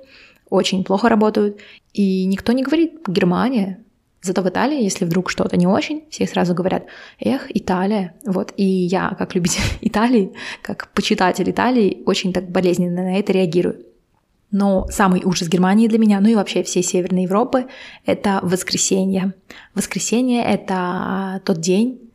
очень 0.49 0.85
плохо 0.85 1.09
работают, 1.09 1.59
и 1.93 2.25
никто 2.25 2.53
не 2.53 2.63
говорит 2.63 3.07
«Германия», 3.07 3.83
Зато 4.25 4.41
в 4.43 4.49
Италии, 4.49 4.81
если 4.81 5.05
вдруг 5.05 5.31
что-то 5.31 5.57
не 5.57 5.67
очень, 5.67 6.05
все 6.09 6.29
сразу 6.29 6.55
говорят, 6.55 6.87
эх, 7.19 7.49
Италия. 7.49 8.15
Вот, 8.25 8.53
и 8.57 8.65
я, 8.65 9.17
как 9.19 9.35
любитель 9.35 9.63
Италии, 9.81 10.33
как 10.63 10.93
почитатель 10.95 11.51
Италии, 11.51 12.05
очень 12.07 12.33
так 12.33 12.49
болезненно 12.49 13.03
на 13.03 13.19
это 13.19 13.33
реагирую. 13.33 13.85
Но 14.53 14.87
самый 14.91 15.23
ужас 15.25 15.49
Германии 15.49 15.89
для 15.89 15.99
меня, 15.99 16.21
ну 16.21 16.29
и 16.29 16.37
вообще 16.37 16.63
всей 16.63 16.85
Северной 16.85 17.25
Европы, 17.25 17.67
это 18.07 18.39
воскресенье. 18.43 19.35
Воскресенье— 19.75 20.45
это 20.45 21.41
тот 21.45 21.59
день, 21.59 22.12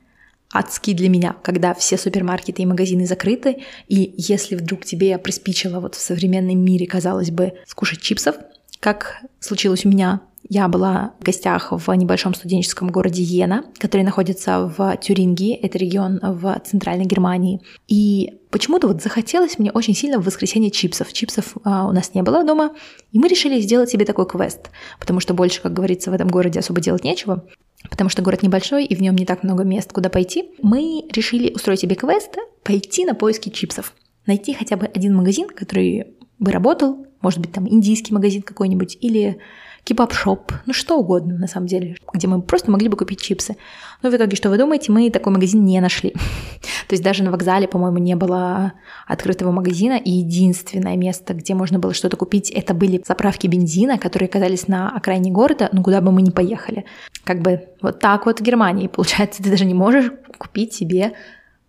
адский 0.52 0.94
для 0.94 1.10
меня, 1.10 1.36
когда 1.44 1.74
все 1.74 1.98
супермаркеты 1.98 2.62
и 2.62 2.66
магазины 2.66 3.06
закрыты, 3.06 3.64
и 3.88 4.14
если 4.18 4.56
вдруг 4.56 4.86
тебе 4.86 5.18
приспичило 5.18 5.80
вот 5.80 5.96
в 5.96 6.02
современном 6.02 6.64
мире, 6.64 6.88
казалось 6.88 7.32
бы, 7.32 7.54
скушать 7.66 8.02
чипсов, 8.02 8.36
как 8.80 9.18
случилось 9.40 9.86
у 9.86 9.90
меня, 9.90 10.22
я 10.50 10.68
была 10.70 11.14
в 11.20 11.24
гостях 11.26 11.71
в 11.71 11.92
небольшом 11.94 12.33
студенческом 12.33 12.90
городе 12.90 13.21
Йена, 13.21 13.66
который 13.80 14.04
находится 14.04 14.71
в 14.78 14.98
Тюрингии, 14.98 15.54
это 15.54 15.78
регион 15.78 16.19
в 16.21 16.62
центральной 16.66 17.06
Германии. 17.06 17.62
И 17.88 18.40
почему-то 18.50 18.88
вот 18.88 19.02
захотелось 19.02 19.60
мне 19.60 19.71
очень 19.71 19.94
сильно 19.94 20.19
в 20.19 20.26
воскресенье 20.26 20.71
чипсов. 20.71 21.12
Чипсов 21.12 21.57
а, 21.66 21.86
у 21.88 21.92
нас 21.92 22.14
не 22.14 22.21
было 22.21 22.45
дома, 22.45 22.76
и 23.12 23.19
мы 23.19 23.28
решили 23.28 23.60
сделать 23.60 23.90
себе 23.90 24.06
такой 24.06 24.26
квест, 24.26 24.69
потому 25.00 25.19
что 25.19 25.33
больше, 25.33 25.62
как 25.62 25.74
говорится, 25.74 26.12
в 26.12 26.14
этом 26.14 26.30
городе 26.30 26.60
особо 26.60 26.80
делать 26.80 27.04
нечего 27.04 27.44
потому 27.90 28.10
что 28.10 28.22
город 28.22 28.44
небольшой 28.44 28.86
и 28.86 28.96
в 28.96 29.02
нем 29.02 29.16
не 29.16 29.26
так 29.26 29.44
много 29.44 29.64
мест, 29.64 29.92
куда 29.92 30.10
пойти, 30.10 30.52
мы 30.62 31.06
решили 31.12 31.54
устроить 31.54 31.80
себе 31.81 31.96
квест, 31.96 32.38
пойти 32.64 33.06
на 33.06 33.16
поиски 33.16 33.50
чипсов. 33.50 33.94
Найти 34.26 34.54
хотя 34.54 34.78
бы 34.78 34.86
один 34.86 35.16
магазин, 35.16 35.48
который 35.50 36.16
бы 36.40 36.52
работал, 36.52 37.06
может 37.21 37.40
быть, 37.40 37.52
там 37.52 37.68
индийский 37.68 38.14
магазин 38.14 38.42
какой-нибудь, 38.42 38.97
или 39.02 39.40
кебаб-шоп, 39.88 40.52
ну 40.66 40.74
что 40.74 41.00
угодно 41.00 41.38
на 41.38 41.47
самом 41.47 41.68
деле, 41.68 41.95
где 42.14 42.28
мы 42.28 42.42
просто 42.42 42.69
могли 42.69 42.90
бы 42.90 42.97
купить 42.97 43.21
чипсы. 43.21 43.56
Но 44.04 44.12
в 44.12 44.16
итоге, 44.16 44.36
что 44.36 44.50
вы 44.50 44.57
думаете, 44.57 44.92
мы 44.92 45.09
такой 45.09 45.31
магазин 45.31 45.64
не 45.64 45.80
нашли. 45.80 46.12
То 46.90 46.94
есть 46.94 47.04
даже 47.04 47.24
на 47.24 47.31
вокзале, 47.31 47.69
по-моему, 47.69 47.97
не 48.00 48.16
было 48.18 48.74
открытого 49.07 49.52
магазина, 49.52 49.94
и 49.94 50.12
единственное 50.12 50.97
место, 50.97 51.33
где 51.33 51.54
можно 51.54 51.80
было 51.80 51.94
что-то 51.94 52.18
купить, 52.18 52.52
это 52.52 52.74
были 52.74 53.02
заправки 53.07 53.47
бензина, 53.47 53.97
которые 53.97 54.28
оказались 54.28 54.68
на 54.68 54.90
окраине 54.90 55.31
города, 55.31 55.69
но 55.71 55.81
куда 55.81 56.02
бы 56.02 56.12
мы 56.12 56.21
ни 56.21 56.31
поехали. 56.31 56.83
Как 57.24 57.42
бы 57.42 57.69
вот 57.81 58.00
так 58.02 58.26
вот 58.26 58.42
в 58.42 58.44
Германии. 58.44 58.88
Получается, 58.88 59.42
ты 59.42 59.50
даже 59.50 59.64
не 59.64 59.74
можешь 59.74 60.12
купить 60.38 60.74
себе 60.74 61.14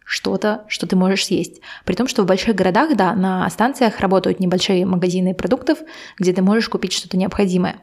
что-то, 0.08 0.64
что 0.68 0.86
ты 0.86 0.96
можешь 0.96 1.26
съесть. 1.26 1.60
При 1.84 1.94
том, 1.94 2.08
что 2.08 2.22
в 2.22 2.26
больших 2.26 2.56
городах, 2.56 2.96
да, 2.96 3.14
на 3.14 3.48
станциях 3.50 4.00
работают 4.00 4.40
небольшие 4.40 4.86
магазины 4.86 5.34
продуктов, 5.34 5.78
где 6.18 6.32
ты 6.32 6.40
можешь 6.40 6.70
купить 6.70 6.94
что-то 6.94 7.18
необходимое. 7.18 7.76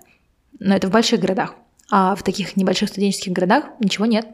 Но 0.60 0.76
это 0.76 0.88
в 0.88 0.92
больших 0.92 1.20
городах. 1.20 1.54
А 1.92 2.16
в 2.16 2.24
таких 2.24 2.56
небольших 2.58 2.90
студенческих 2.90 3.32
городах 3.32 3.66
ничего 3.80 4.08
нет. 4.08 4.28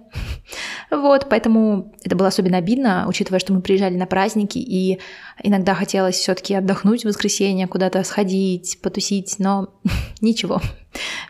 Вот, 0.89 1.27
поэтому 1.29 1.93
это 2.01 2.15
было 2.15 2.29
особенно 2.29 2.57
обидно, 2.57 3.05
учитывая, 3.07 3.39
что 3.39 3.51
мы 3.51 3.61
приезжали 3.61 3.95
на 3.95 4.05
праздники, 4.05 4.57
и 4.57 4.99
иногда 5.43 5.73
хотелось 5.73 6.15
все-таки 6.15 6.53
отдохнуть 6.55 7.03
в 7.03 7.07
воскресенье, 7.07 7.67
куда-то 7.67 8.03
сходить, 8.03 8.79
потусить, 8.81 9.35
но 9.39 9.73
ничего, 10.21 10.61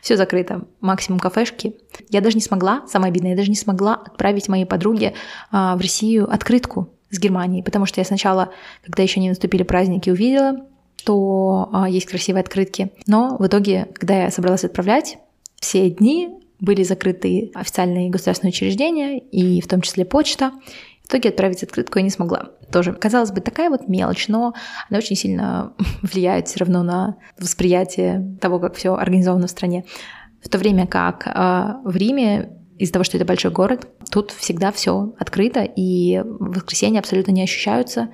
все 0.02 0.16
закрыто, 0.16 0.66
максимум 0.80 1.20
кафешки. 1.20 1.76
Я 2.10 2.22
даже 2.22 2.36
не 2.36 2.42
смогла, 2.42 2.86
самое 2.88 3.12
обидное, 3.12 3.32
я 3.32 3.38
даже 3.38 3.50
не 3.50 3.56
смогла 3.56 3.96
отправить 3.96 4.48
моей 4.48 4.66
подруге 4.66 5.14
а, 5.52 5.76
в 5.76 5.82
Россию 5.82 6.32
открытку 6.32 6.90
с 7.10 7.20
Германией, 7.20 7.64
потому 7.64 7.88
что 7.88 8.00
я 8.00 8.06
сначала, 8.06 8.52
когда 8.84 9.02
еще 9.02 9.20
не 9.20 9.30
наступили 9.30 9.64
праздники, 9.64 10.10
увидела, 10.12 10.68
что 10.98 11.70
а, 11.74 11.90
есть 11.90 12.06
красивые 12.06 12.42
открытки. 12.42 12.92
Но 13.08 13.38
в 13.38 13.48
итоге, 13.48 13.88
когда 13.94 14.24
я 14.24 14.32
собралась 14.32 14.64
отправлять, 14.64 15.18
все 15.62 15.90
дни 15.90 16.30
были 16.60 16.84
закрыты 16.84 17.52
официальные 17.54 18.10
государственные 18.10 18.52
учреждения, 18.52 19.20
и 19.20 19.62
в 19.62 19.68
том 19.68 19.82
числе 19.82 20.04
почта. 20.04 20.52
В 21.04 21.08
итоге 21.08 21.30
отправить 21.30 21.64
открытку 21.64 22.00
я 22.00 22.04
не 22.04 22.10
смогла. 22.10 22.50
Тоже, 22.72 22.94
казалось 22.94 23.32
бы, 23.32 23.42
такая 23.42 23.70
вот 23.70 23.88
мелочь, 23.88 24.28
но 24.28 24.54
она 24.90 24.98
очень 24.98 25.16
сильно 25.16 25.74
влияет 26.02 26.48
все 26.48 26.60
равно 26.60 26.84
на 26.84 27.18
восприятие 27.40 28.38
того, 28.42 28.60
как 28.60 28.76
все 28.76 28.96
организовано 28.96 29.48
в 29.48 29.52
стране. 29.52 29.86
В 30.44 30.50
то 30.50 30.58
время 30.58 30.88
как 30.88 31.28
э, 31.28 31.74
в 31.84 31.96
Риме 31.96 32.58
из-за 32.78 32.94
того, 32.94 33.04
что 33.04 33.18
это 33.18 33.26
большой 33.26 33.52
город, 33.52 33.88
тут 34.10 34.32
всегда 34.32 34.72
все 34.72 35.14
открыто, 35.20 35.64
и 35.64 36.24
воскресенья 36.40 37.00
абсолютно 37.00 37.32
не 37.32 37.44
ощущаются 37.44 38.10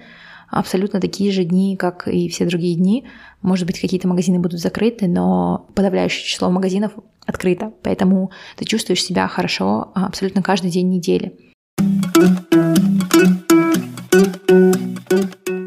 абсолютно 0.49 1.01
такие 1.01 1.31
же 1.31 1.43
дни, 1.43 1.75
как 1.75 2.07
и 2.07 2.29
все 2.29 2.45
другие 2.45 2.75
дни. 2.75 3.05
Может 3.41 3.67
быть, 3.67 3.79
какие-то 3.79 4.07
магазины 4.07 4.39
будут 4.39 4.59
закрыты, 4.59 5.07
но 5.07 5.67
подавляющее 5.75 6.25
число 6.25 6.49
магазинов 6.49 6.93
открыто. 7.27 7.73
Поэтому 7.83 8.31
ты 8.55 8.65
чувствуешь 8.65 9.03
себя 9.03 9.27
хорошо 9.27 9.91
абсолютно 9.93 10.41
каждый 10.41 10.71
день 10.71 10.89
недели. 10.89 11.37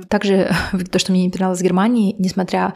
Также 0.09 0.50
то, 0.90 0.99
что 0.99 1.12
мне 1.12 1.25
не 1.25 1.31
понравилось 1.31 1.61
в 1.61 1.64
Германии, 1.64 2.17
несмотря 2.19 2.75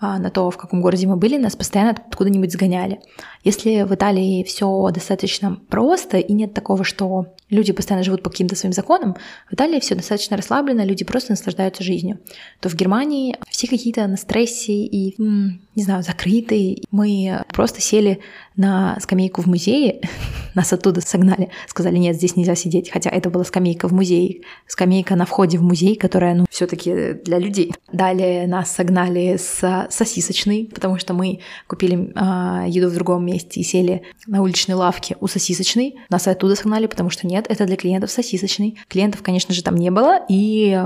а, 0.00 0.18
на 0.18 0.30
то, 0.30 0.50
в 0.50 0.56
каком 0.56 0.82
городе 0.82 1.06
мы 1.06 1.16
были, 1.16 1.38
нас 1.38 1.56
постоянно 1.56 1.92
откуда-нибудь 1.92 2.52
сгоняли. 2.52 3.00
Если 3.44 3.82
в 3.82 3.94
Италии 3.94 4.42
все 4.42 4.90
достаточно 4.90 5.60
просто 5.68 6.16
и 6.16 6.32
нет 6.32 6.54
такого, 6.54 6.82
что 6.82 7.26
люди 7.50 7.72
постоянно 7.72 8.02
живут 8.02 8.22
по 8.22 8.30
каким-то 8.30 8.56
своим 8.56 8.72
законам, 8.72 9.16
в 9.50 9.54
Италии 9.54 9.80
все 9.80 9.94
достаточно 9.94 10.36
расслаблено, 10.36 10.82
люди 10.82 11.04
просто 11.04 11.32
наслаждаются 11.32 11.84
жизнью, 11.84 12.18
то 12.60 12.70
в 12.70 12.74
Германии 12.74 13.36
все 13.50 13.68
какие-то 13.68 14.06
на 14.06 14.16
стрессе 14.16 14.72
и, 14.72 15.14
не 15.18 15.82
знаю, 15.82 16.02
закрытые. 16.02 16.78
Мы 16.90 17.42
просто 17.52 17.82
сели 17.82 18.20
на 18.56 18.98
скамейку 19.00 19.42
в 19.42 19.46
музее, 19.46 20.00
нас 20.54 20.72
оттуда 20.72 21.02
согнали, 21.02 21.50
сказали, 21.66 21.98
нет, 21.98 22.16
здесь 22.16 22.36
нельзя 22.36 22.54
сидеть, 22.54 22.90
хотя 22.90 23.10
это 23.10 23.28
была 23.28 23.44
скамейка 23.44 23.88
в 23.88 23.92
музее, 23.92 24.40
скамейка 24.66 25.16
на 25.16 25.26
входе 25.26 25.58
в 25.58 25.62
музей, 25.62 25.96
которая, 25.96 26.34
ну, 26.34 26.46
все 26.48 26.66
таки 26.66 27.12
для 27.24 27.38
людей. 27.38 27.74
Далее 27.92 28.46
нас 28.46 28.70
согнали 28.70 29.36
с 29.36 29.86
сосисочной, 29.90 30.70
потому 30.72 30.98
что 30.98 31.12
мы 31.12 31.40
купили 31.66 32.12
э, 32.14 32.68
еду 32.70 32.88
в 32.88 32.94
другом 32.94 33.26
месте 33.26 33.33
и 33.36 33.62
сели 33.62 34.02
на 34.26 34.42
уличной 34.42 34.74
лавке 34.74 35.16
у 35.20 35.26
сосисочной. 35.26 35.96
Нас 36.10 36.26
оттуда 36.26 36.56
согнали, 36.56 36.86
потому 36.86 37.10
что 37.10 37.26
нет, 37.26 37.46
это 37.48 37.66
для 37.66 37.76
клиентов 37.76 38.10
сосисочной. 38.10 38.78
Клиентов, 38.88 39.22
конечно 39.22 39.54
же, 39.54 39.62
там 39.62 39.74
не 39.76 39.90
было, 39.90 40.20
и 40.28 40.78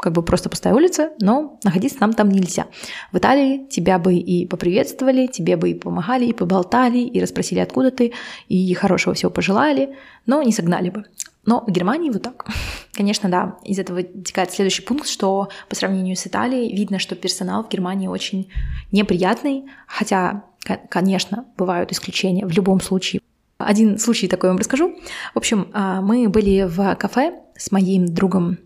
как 0.00 0.14
бы 0.14 0.22
просто 0.22 0.48
пустая 0.48 0.74
улица, 0.74 1.10
но 1.20 1.58
находиться 1.62 1.98
нам 2.00 2.14
там 2.14 2.30
нельзя. 2.30 2.66
В 3.12 3.18
Италии 3.18 3.66
тебя 3.70 3.98
бы 3.98 4.14
и 4.14 4.46
поприветствовали, 4.46 5.26
тебе 5.26 5.56
бы 5.56 5.70
и 5.70 5.74
помогали, 5.74 6.24
и 6.24 6.32
поболтали, 6.32 6.98
и 6.98 7.20
расспросили, 7.20 7.60
откуда 7.60 7.90
ты, 7.90 8.12
и 8.48 8.72
хорошего 8.74 9.14
всего 9.14 9.30
пожелали, 9.30 9.94
но 10.26 10.42
не 10.42 10.52
согнали 10.52 10.90
бы. 10.90 11.04
Но 11.44 11.64
в 11.66 11.70
Германии 11.70 12.10
вот 12.10 12.22
так. 12.22 12.46
Конечно, 12.92 13.28
да, 13.28 13.58
из 13.64 13.78
этого 13.78 13.96
вытекает 13.96 14.50
следующий 14.50 14.82
пункт, 14.82 15.06
что 15.06 15.48
по 15.68 15.76
сравнению 15.76 16.16
с 16.16 16.26
Италией 16.26 16.74
видно, 16.74 16.98
что 16.98 17.14
персонал 17.14 17.64
в 17.64 17.68
Германии 17.68 18.08
очень 18.08 18.50
неприятный, 18.92 19.64
хотя, 19.86 20.44
конечно, 20.88 21.46
бывают 21.56 21.92
исключения 21.92 22.46
в 22.46 22.50
любом 22.50 22.80
случае. 22.80 23.20
Один 23.58 23.98
случай 23.98 24.28
такой 24.28 24.50
вам 24.50 24.58
расскажу. 24.58 24.96
В 25.34 25.38
общем, 25.38 25.68
а, 25.72 26.00
мы 26.00 26.28
были 26.28 26.66
в 26.66 26.94
кафе 26.96 27.40
с 27.56 27.70
моим 27.70 28.06
другом 28.06 28.58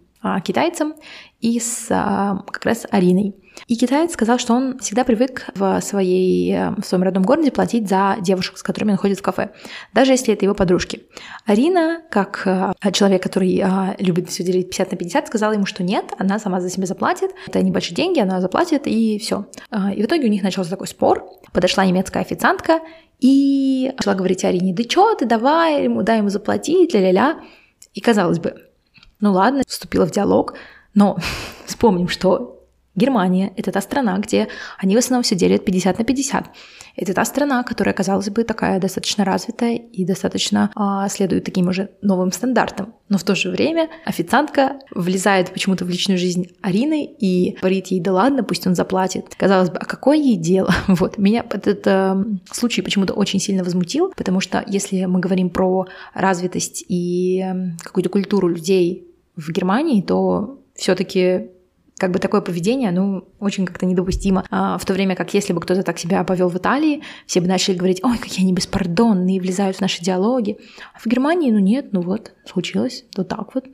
китайцем 0.44 0.94
и 1.40 1.60
с 1.60 1.88
а, 1.90 2.42
как 2.50 2.64
раз 2.64 2.86
Ариной. 2.90 3.34
И 3.66 3.76
китаец 3.76 4.12
сказал, 4.12 4.38
что 4.38 4.54
он 4.54 4.78
всегда 4.78 5.04
привык 5.04 5.46
в, 5.54 5.80
своей, 5.80 6.52
э, 6.52 6.70
в 6.70 6.84
своем 6.84 7.04
родном 7.04 7.22
городе 7.22 7.52
платить 7.52 7.88
за 7.88 8.16
девушек, 8.20 8.58
с 8.58 8.62
которыми 8.62 8.92
он 8.92 8.96
ходит 8.96 9.18
в 9.18 9.22
кафе, 9.22 9.52
даже 9.92 10.12
если 10.12 10.34
это 10.34 10.44
его 10.44 10.54
подружки. 10.54 11.02
Арина, 11.46 12.02
как 12.10 12.42
э, 12.46 12.92
человек, 12.92 13.22
который 13.22 13.60
а, 13.60 13.94
любит 13.98 14.28
все 14.28 14.42
делить 14.42 14.70
50 14.70 14.92
на 14.92 14.96
50, 14.96 15.26
сказала 15.28 15.52
ему, 15.52 15.66
что 15.66 15.82
нет, 15.82 16.14
она 16.18 16.38
сама 16.38 16.60
за 16.60 16.70
себя 16.70 16.86
заплатит, 16.86 17.30
это 17.46 17.62
небольшие 17.62 17.94
деньги, 17.94 18.20
она 18.20 18.40
заплатит, 18.40 18.86
и 18.86 19.18
все. 19.18 19.46
И 19.94 20.02
в 20.02 20.06
итоге 20.06 20.24
у 20.24 20.30
них 20.30 20.42
начался 20.42 20.70
такой 20.70 20.88
спор. 20.88 21.24
Подошла 21.52 21.84
немецкая 21.84 22.20
официантка 22.20 22.80
и 23.20 23.92
начала 23.96 24.14
говорить 24.14 24.44
Арине, 24.44 24.74
да 24.74 24.82
что 24.84 25.14
ты, 25.14 25.26
давай 25.26 25.84
ему, 25.84 26.02
дай 26.02 26.18
ему 26.18 26.28
заплатить, 26.28 26.94
ля-ля-ля. 26.94 27.40
И 27.92 28.00
казалось 28.00 28.38
бы, 28.40 28.63
ну 29.24 29.32
ладно, 29.32 29.62
вступила 29.66 30.06
в 30.06 30.10
диалог, 30.10 30.52
но 30.92 31.16
вспомним, 31.64 32.08
что 32.08 32.54
Германия— 32.94 33.52
это 33.56 33.72
та 33.72 33.80
страна, 33.80 34.18
где 34.18 34.48
они 34.78 34.94
в 34.94 34.98
основном 34.98 35.22
все 35.22 35.34
делят 35.34 35.64
50 35.64 35.98
на 35.98 36.04
50. 36.04 36.44
Это 36.96 37.12
та 37.12 37.24
страна, 37.24 37.64
которая, 37.64 37.92
казалось 37.92 38.30
бы, 38.30 38.44
такая 38.44 38.78
достаточно 38.78 39.24
развитая 39.24 39.76
и 39.76 40.04
достаточно 40.04 40.70
а, 40.76 41.08
следует 41.08 41.44
таким 41.44 41.68
уже 41.68 41.90
новым 42.02 42.30
стандартам. 42.30 42.94
Но 43.08 43.18
в 43.18 43.24
то 43.24 43.34
же 43.34 43.50
время 43.50 43.88
официантка 44.04 44.78
влезает 44.94 45.50
почему-то 45.50 45.84
в 45.84 45.88
личную 45.88 46.18
жизнь 46.18 46.52
Арины 46.62 47.04
и 47.04 47.56
говорит 47.60 47.88
ей, 47.88 48.00
да 48.00 48.12
ладно, 48.12 48.44
пусть 48.44 48.66
он 48.66 48.76
заплатит. 48.76 49.34
Казалось 49.36 49.70
бы, 49.70 49.78
а 49.78 49.84
какое 49.86 50.16
ей 50.16 50.36
дело? 50.36 50.72
Вот, 50.86 51.18
меня 51.18 51.44
этот 51.50 51.86
э, 51.86 52.24
случай 52.52 52.80
почему-то 52.80 53.14
очень 53.14 53.40
сильно 53.40 53.64
возмутил, 53.64 54.12
потому 54.16 54.40
что 54.40 54.62
если 54.68 55.04
мы 55.06 55.18
говорим 55.18 55.50
про 55.50 55.86
развитость 56.14 56.84
и 56.88 57.42
э, 57.44 57.76
какую-то 57.82 58.10
культуру 58.10 58.46
людей 58.46 59.13
в 59.36 59.50
Германии, 59.50 60.02
то 60.02 60.60
все-таки 60.74 61.50
как 61.96 62.10
бы 62.10 62.18
такое 62.18 62.40
поведение, 62.40 62.90
ну, 62.90 63.24
очень 63.38 63.66
как-то 63.66 63.86
недопустимо. 63.86 64.44
А, 64.50 64.78
в 64.78 64.84
то 64.84 64.92
время 64.92 65.14
как 65.14 65.32
если 65.32 65.52
бы 65.52 65.60
кто-то 65.60 65.82
так 65.82 65.98
себя 65.98 66.24
повел 66.24 66.48
в 66.48 66.56
Италии, 66.56 67.02
все 67.26 67.40
бы 67.40 67.46
начали 67.46 67.76
говорить, 67.76 68.00
ой, 68.02 68.18
какие 68.18 68.44
они 68.44 68.52
беспардонные, 68.52 69.40
влезают 69.40 69.76
в 69.76 69.80
наши 69.80 70.02
диалоги. 70.02 70.58
А 70.92 70.98
в 70.98 71.06
Германии, 71.06 71.50
ну 71.50 71.58
нет, 71.58 71.92
ну 71.92 72.00
вот, 72.00 72.32
случилось, 72.46 73.04
вот 73.16 73.28
так 73.28 73.54
вот. 73.54 73.66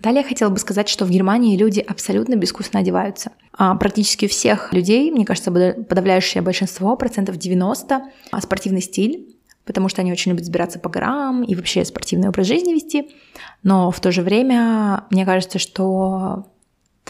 Далее 0.00 0.22
я 0.22 0.28
хотела 0.28 0.48
бы 0.48 0.58
сказать, 0.58 0.88
что 0.88 1.04
в 1.04 1.10
Германии 1.10 1.58
люди 1.58 1.80
абсолютно 1.80 2.34
безвкусно 2.34 2.80
одеваются. 2.80 3.32
А 3.52 3.74
практически 3.74 4.28
всех 4.28 4.72
людей, 4.72 5.10
мне 5.10 5.26
кажется, 5.26 5.50
подавляющее 5.50 6.42
большинство, 6.42 6.96
процентов 6.96 7.36
90, 7.36 8.02
а 8.30 8.40
спортивный 8.40 8.80
стиль 8.80 9.39
потому 9.70 9.88
что 9.88 10.02
они 10.02 10.10
очень 10.10 10.32
любят 10.32 10.44
сбираться 10.44 10.80
по 10.80 10.88
горам 10.88 11.44
и 11.44 11.54
вообще 11.54 11.84
спортивный 11.84 12.30
образ 12.30 12.48
жизни 12.48 12.72
вести. 12.74 13.08
Но 13.62 13.92
в 13.92 14.00
то 14.00 14.10
же 14.10 14.22
время 14.22 15.04
мне 15.10 15.24
кажется, 15.24 15.60
что 15.60 16.46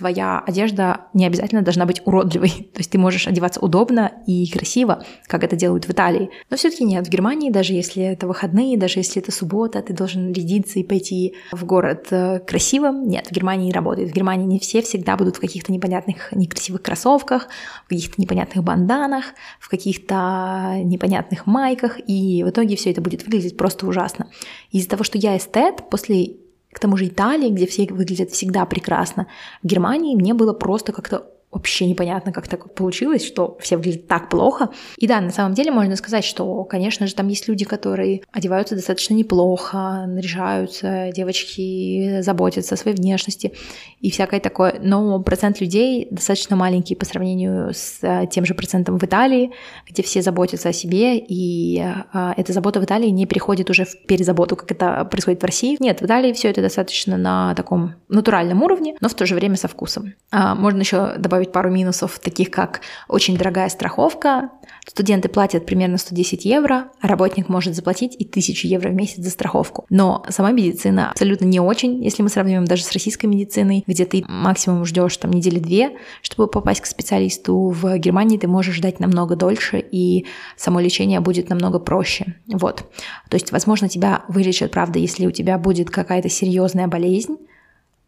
твоя 0.01 0.43
одежда 0.47 1.03
не 1.13 1.27
обязательно 1.27 1.63
должна 1.63 1.85
быть 1.85 2.01
уродливой. 2.07 2.51
То 2.75 2.79
есть 2.81 2.91
ты 2.91 2.99
можешь 2.99 3.29
одеваться 3.29 3.61
удобно 3.61 4.13
и 4.27 4.51
красиво, 4.51 5.05
как 5.27 5.45
это 5.45 5.57
делают 5.57 5.85
в 5.85 5.91
Италии. 5.91 6.31
Но 6.49 6.57
все-таки 6.57 6.85
нет, 6.85 7.07
в 7.07 7.11
Германии, 7.11 7.51
даже 7.51 7.75
если 7.75 8.03
это 8.03 8.27
выходные, 8.27 8.79
даже 8.79 8.99
если 8.99 9.21
это 9.21 9.31
суббота, 9.31 9.83
ты 9.83 9.93
должен 9.93 10.33
рядиться 10.33 10.79
и 10.79 10.83
пойти 10.85 11.35
в 11.53 11.65
город 11.65 12.07
э, 12.11 12.41
красивым. 12.41 13.07
Нет, 13.09 13.27
в 13.29 13.33
Германии 13.33 13.67
не 13.67 13.73
работает. 13.73 14.11
В 14.11 14.15
Германии 14.15 14.47
не 14.47 14.59
все 14.59 14.81
всегда 14.81 15.17
будут 15.17 15.37
в 15.37 15.41
каких-то 15.41 15.71
непонятных, 15.71 16.33
некрасивых 16.33 16.83
кроссовках, 16.83 17.49
в 17.85 17.89
каких-то 17.89 18.21
непонятных 18.21 18.65
банданах, 18.65 19.27
в 19.61 19.69
каких-то 19.69 20.81
непонятных 20.83 21.47
майках, 21.47 21.99
и 22.07 22.43
в 22.43 22.49
итоге 22.49 22.77
все 22.77 22.91
это 22.91 23.03
будет 23.03 23.25
выглядеть 23.25 23.57
просто 23.57 23.87
ужасно. 23.87 24.29
Из-за 24.73 24.89
того, 24.89 25.05
что 25.05 25.19
я 25.19 25.37
эстет, 25.37 25.91
после 25.91 26.37
к 26.73 26.79
тому 26.79 26.97
же 26.97 27.07
Италии, 27.07 27.51
где 27.51 27.67
все 27.67 27.87
выглядят 27.87 28.31
всегда 28.31 28.65
прекрасно. 28.65 29.27
В 29.63 29.67
Германии 29.67 30.15
мне 30.15 30.35
было 30.35 30.53
просто 30.53 30.93
как-то 30.93 31.27
вообще 31.51 31.87
непонятно, 31.87 32.33
как 32.33 32.47
так 32.47 32.75
получилось, 32.75 33.27
что 33.27 33.59
все 33.61 33.77
выглядят 33.77 34.07
так 34.07 34.29
плохо. 34.29 34.71
И 34.97 35.07
да, 35.07 35.21
на 35.21 35.31
самом 35.31 35.55
деле 35.55 35.73
можно 35.73 35.97
сказать, 35.97 36.25
что, 36.25 36.65
конечно 36.65 37.07
же, 37.07 37.15
там 37.15 37.27
есть 37.29 37.49
люди, 37.49 37.65
которые 37.65 38.23
одеваются 38.31 38.77
достаточно 38.77 39.15
неплохо, 39.15 40.05
наряжаются, 40.07 41.11
девочки 41.13 42.21
заботятся 42.21 42.75
о 42.75 42.79
своей 42.79 42.97
внешности 42.97 43.53
и 44.01 44.11
всякое 44.11 44.41
такое. 44.41 44.79
Но 44.81 45.21
процент 45.23 45.61
людей 45.61 46.07
достаточно 46.11 46.55
маленький 46.55 46.95
по 46.95 47.05
сравнению 47.05 47.75
с 47.75 47.99
э, 48.03 48.27
тем 48.31 48.45
же 48.45 48.55
процентом 48.55 48.99
в 48.99 49.05
Италии, 49.05 49.51
где 49.89 50.03
все 50.03 50.23
заботятся 50.23 50.69
о 50.69 50.73
себе, 50.73 51.19
и 51.19 51.81
э, 51.81 52.33
эта 52.37 52.53
забота 52.53 52.81
в 52.81 52.85
Италии 52.85 53.09
не 53.09 53.27
переходит 53.27 53.71
уже 53.71 53.85
в 53.85 54.07
перезаботу, 54.07 54.55
как 54.55 54.71
это 54.71 55.05
происходит 55.05 55.43
в 55.43 55.45
России. 55.47 55.77
Нет, 55.81 56.01
в 56.01 56.07
Италии 56.07 56.33
все 56.33 56.49
это 56.49 56.63
достаточно 56.63 57.17
на 57.17 57.55
таком 57.55 57.95
натуральном 58.09 58.63
уровне, 58.63 58.95
но 59.01 59.09
в 59.09 59.15
то 59.15 59.27
же 59.27 59.35
время 59.35 59.57
со 59.57 59.67
вкусом. 59.67 60.15
А 60.31 60.55
можно 60.55 60.81
еще 60.81 61.15
добавить 61.19 61.40
добавить 61.41 61.53
пару 61.53 61.71
минусов, 61.71 62.19
таких 62.19 62.51
как 62.51 62.83
очень 63.09 63.37
дорогая 63.37 63.69
страховка, 63.69 64.51
Студенты 64.87 65.29
платят 65.29 65.67
примерно 65.67 65.99
110 65.99 66.45
евро, 66.45 66.91
а 67.01 67.07
работник 67.07 67.49
может 67.49 67.77
заплатить 67.77 68.17
и 68.19 68.25
1000 68.25 68.67
евро 68.67 68.89
в 68.89 68.95
месяц 68.95 69.23
за 69.23 69.31
страховку. 69.31 69.85
Но 69.89 70.25
сама 70.31 70.53
медицина 70.53 71.11
абсолютно 71.11 71.45
не 71.45 71.61
очень, 71.61 72.03
если 72.03 72.23
мы 72.23 72.29
сравниваем 72.29 72.65
даже 72.65 72.83
с 72.83 72.93
российской 72.93 73.27
медициной, 73.27 73.85
где 73.87 74.05
ты 74.05 74.25
максимум 74.27 74.85
ждешь 74.85 75.17
там 75.19 75.33
недели 75.33 75.59
две, 75.59 75.97
чтобы 76.23 76.49
попасть 76.49 76.81
к 76.81 76.87
специалисту. 76.87 77.69
В 77.69 77.99
Германии 77.99 78.39
ты 78.39 78.49
можешь 78.49 78.75
ждать 78.75 79.01
намного 79.01 79.37
дольше, 79.37 79.79
и 79.79 80.27
само 80.57 80.81
лечение 80.81 81.21
будет 81.21 81.51
намного 81.51 81.79
проще. 81.79 82.37
Вот. 82.49 82.91
То 83.29 83.37
есть, 83.37 83.53
возможно, 83.53 83.89
тебя 83.89 84.25
вылечат, 84.29 84.73
правда, 84.73 84.99
если 84.99 85.27
у 85.27 85.31
тебя 85.31 85.59
будет 85.59 85.91
какая-то 85.91 86.29
серьезная 86.29 86.89
болезнь, 86.89 87.37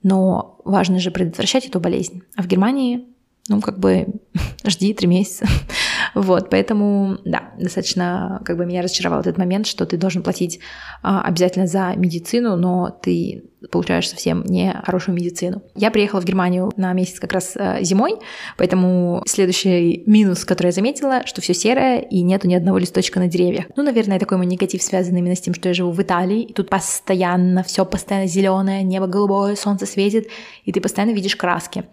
но 0.02 0.58
важно 0.64 0.98
же 0.98 1.10
предотвращать 1.10 1.66
эту 1.66 1.78
болезнь. 1.80 2.22
А 2.34 2.42
в 2.42 2.46
Германии 2.46 3.12
ну, 3.49 3.61
как 3.61 3.78
бы 3.78 4.06
жди 4.64 4.94
три 4.94 5.08
месяца. 5.08 5.46
вот, 6.14 6.49
поэтому, 6.49 7.18
да, 7.25 7.50
достаточно, 7.58 8.40
как 8.44 8.56
бы 8.56 8.66
меня 8.66 8.82
разочаровал 8.82 9.20
этот 9.20 9.37
момент, 9.37 9.66
что 9.66 9.84
ты 9.84 9.96
должен 9.96 10.22
платить 10.22 10.61
а, 11.02 11.22
обязательно 11.22 11.66
за 11.66 11.94
медицину, 11.96 12.56
но 12.56 12.96
ты 13.02 13.44
получаешь 13.70 14.08
совсем 14.08 14.44
не 14.44 14.72
хорошую 14.84 15.16
медицину. 15.16 15.62
Я 15.75 15.90
приехала 15.90 16.20
в 16.20 16.25
Германию 16.25 16.72
на 16.76 16.92
месяц 16.92 17.18
как 17.18 17.32
раз 17.32 17.56
а, 17.56 17.82
зимой, 17.82 18.14
поэтому 18.56 19.22
следующий 19.26 20.04
минус, 20.06 20.44
который 20.44 20.68
я 20.68 20.72
заметила, 20.72 21.22
что 21.26 21.40
все 21.40 21.52
серое 21.52 21.99
и 21.99 22.22
нету 22.22 22.46
ни 22.46 22.54
одного 22.54 22.78
листочка 22.78 23.18
на 23.18 23.26
деревьях. 23.26 23.66
Ну, 23.75 23.82
наверное, 23.82 24.20
такой 24.20 24.37
мой 24.37 24.46
негатив 24.46 24.82
связан 24.84 25.16
именно 25.16 25.34
с 25.34 25.40
тем, 25.40 25.54
что 25.54 25.68
я 25.68 25.75
живу 25.75 25.90
в 25.90 26.00
Италии, 26.00 26.42
и 26.42 26.52
тут 26.52 26.70
постоянно 26.70 27.64
все 27.64 27.84
постоянно 27.84 28.28
зеленое, 28.28 28.84
небо 28.84 29.08
голубое, 29.08 29.56
солнце 29.56 29.87
светит, 29.87 30.28
и 30.64 30.70
ты 30.70 30.80
постоянно 30.80 31.12
видишь 31.12 31.34
краски. 31.34 31.84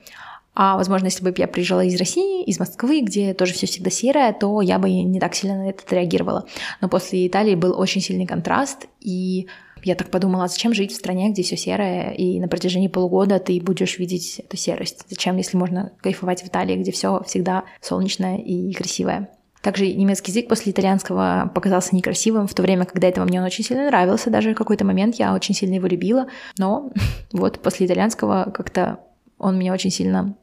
А, 0.61 0.75
возможно, 0.75 1.05
если 1.05 1.23
бы 1.23 1.33
я 1.37 1.47
приезжала 1.47 1.85
из 1.85 1.95
России, 1.95 2.43
из 2.43 2.59
Москвы, 2.59 2.99
где 2.99 3.33
тоже 3.33 3.53
все 3.53 3.65
всегда 3.65 3.89
серое, 3.89 4.33
то 4.33 4.59
я 4.59 4.77
бы 4.77 4.91
не 4.91 5.17
так 5.17 5.33
сильно 5.33 5.55
на 5.55 5.69
это 5.69 5.95
реагировала. 5.95 6.47
Но 6.81 6.89
после 6.89 7.27
Италии 7.27 7.55
был 7.55 7.79
очень 7.79 8.01
сильный 8.01 8.25
контраст, 8.25 8.87
и 8.99 9.47
я 9.85 9.95
так 9.95 10.09
подумала, 10.09 10.43
а 10.43 10.47
зачем 10.49 10.73
жить 10.73 10.91
в 10.91 10.97
стране, 10.97 11.29
где 11.29 11.43
все 11.43 11.55
серое, 11.55 12.11
и 12.11 12.41
на 12.41 12.49
протяжении 12.49 12.89
полугода 12.89 13.39
ты 13.39 13.61
будешь 13.61 13.97
видеть 13.99 14.39
эту 14.39 14.57
серость? 14.57 15.05
Зачем, 15.07 15.37
если 15.37 15.55
можно 15.55 15.93
кайфовать 16.01 16.43
в 16.43 16.47
Италии, 16.47 16.75
где 16.75 16.91
все 16.91 17.23
всегда 17.25 17.63
солнечное 17.79 18.35
и 18.35 18.73
красивое? 18.73 19.29
Также 19.61 19.87
немецкий 19.87 20.33
язык 20.33 20.49
после 20.49 20.73
итальянского 20.73 21.49
показался 21.55 21.95
некрасивым, 21.95 22.47
в 22.47 22.53
то 22.53 22.63
время, 22.63 22.83
когда 22.83 23.07
этого 23.07 23.23
мне 23.23 23.39
он 23.39 23.45
очень 23.45 23.63
сильно 23.63 23.85
нравился, 23.85 24.29
даже 24.29 24.53
в 24.53 24.57
какой-то 24.57 24.83
момент 24.83 25.15
я 25.15 25.33
очень 25.33 25.55
сильно 25.55 25.75
его 25.75 25.87
любила, 25.87 26.27
но 26.57 26.91
вот 27.31 27.59
после 27.59 27.85
итальянского 27.85 28.51
как-то 28.53 28.99
он 29.37 29.57
меня 29.57 29.71
очень 29.71 29.89
сильно 29.89 30.35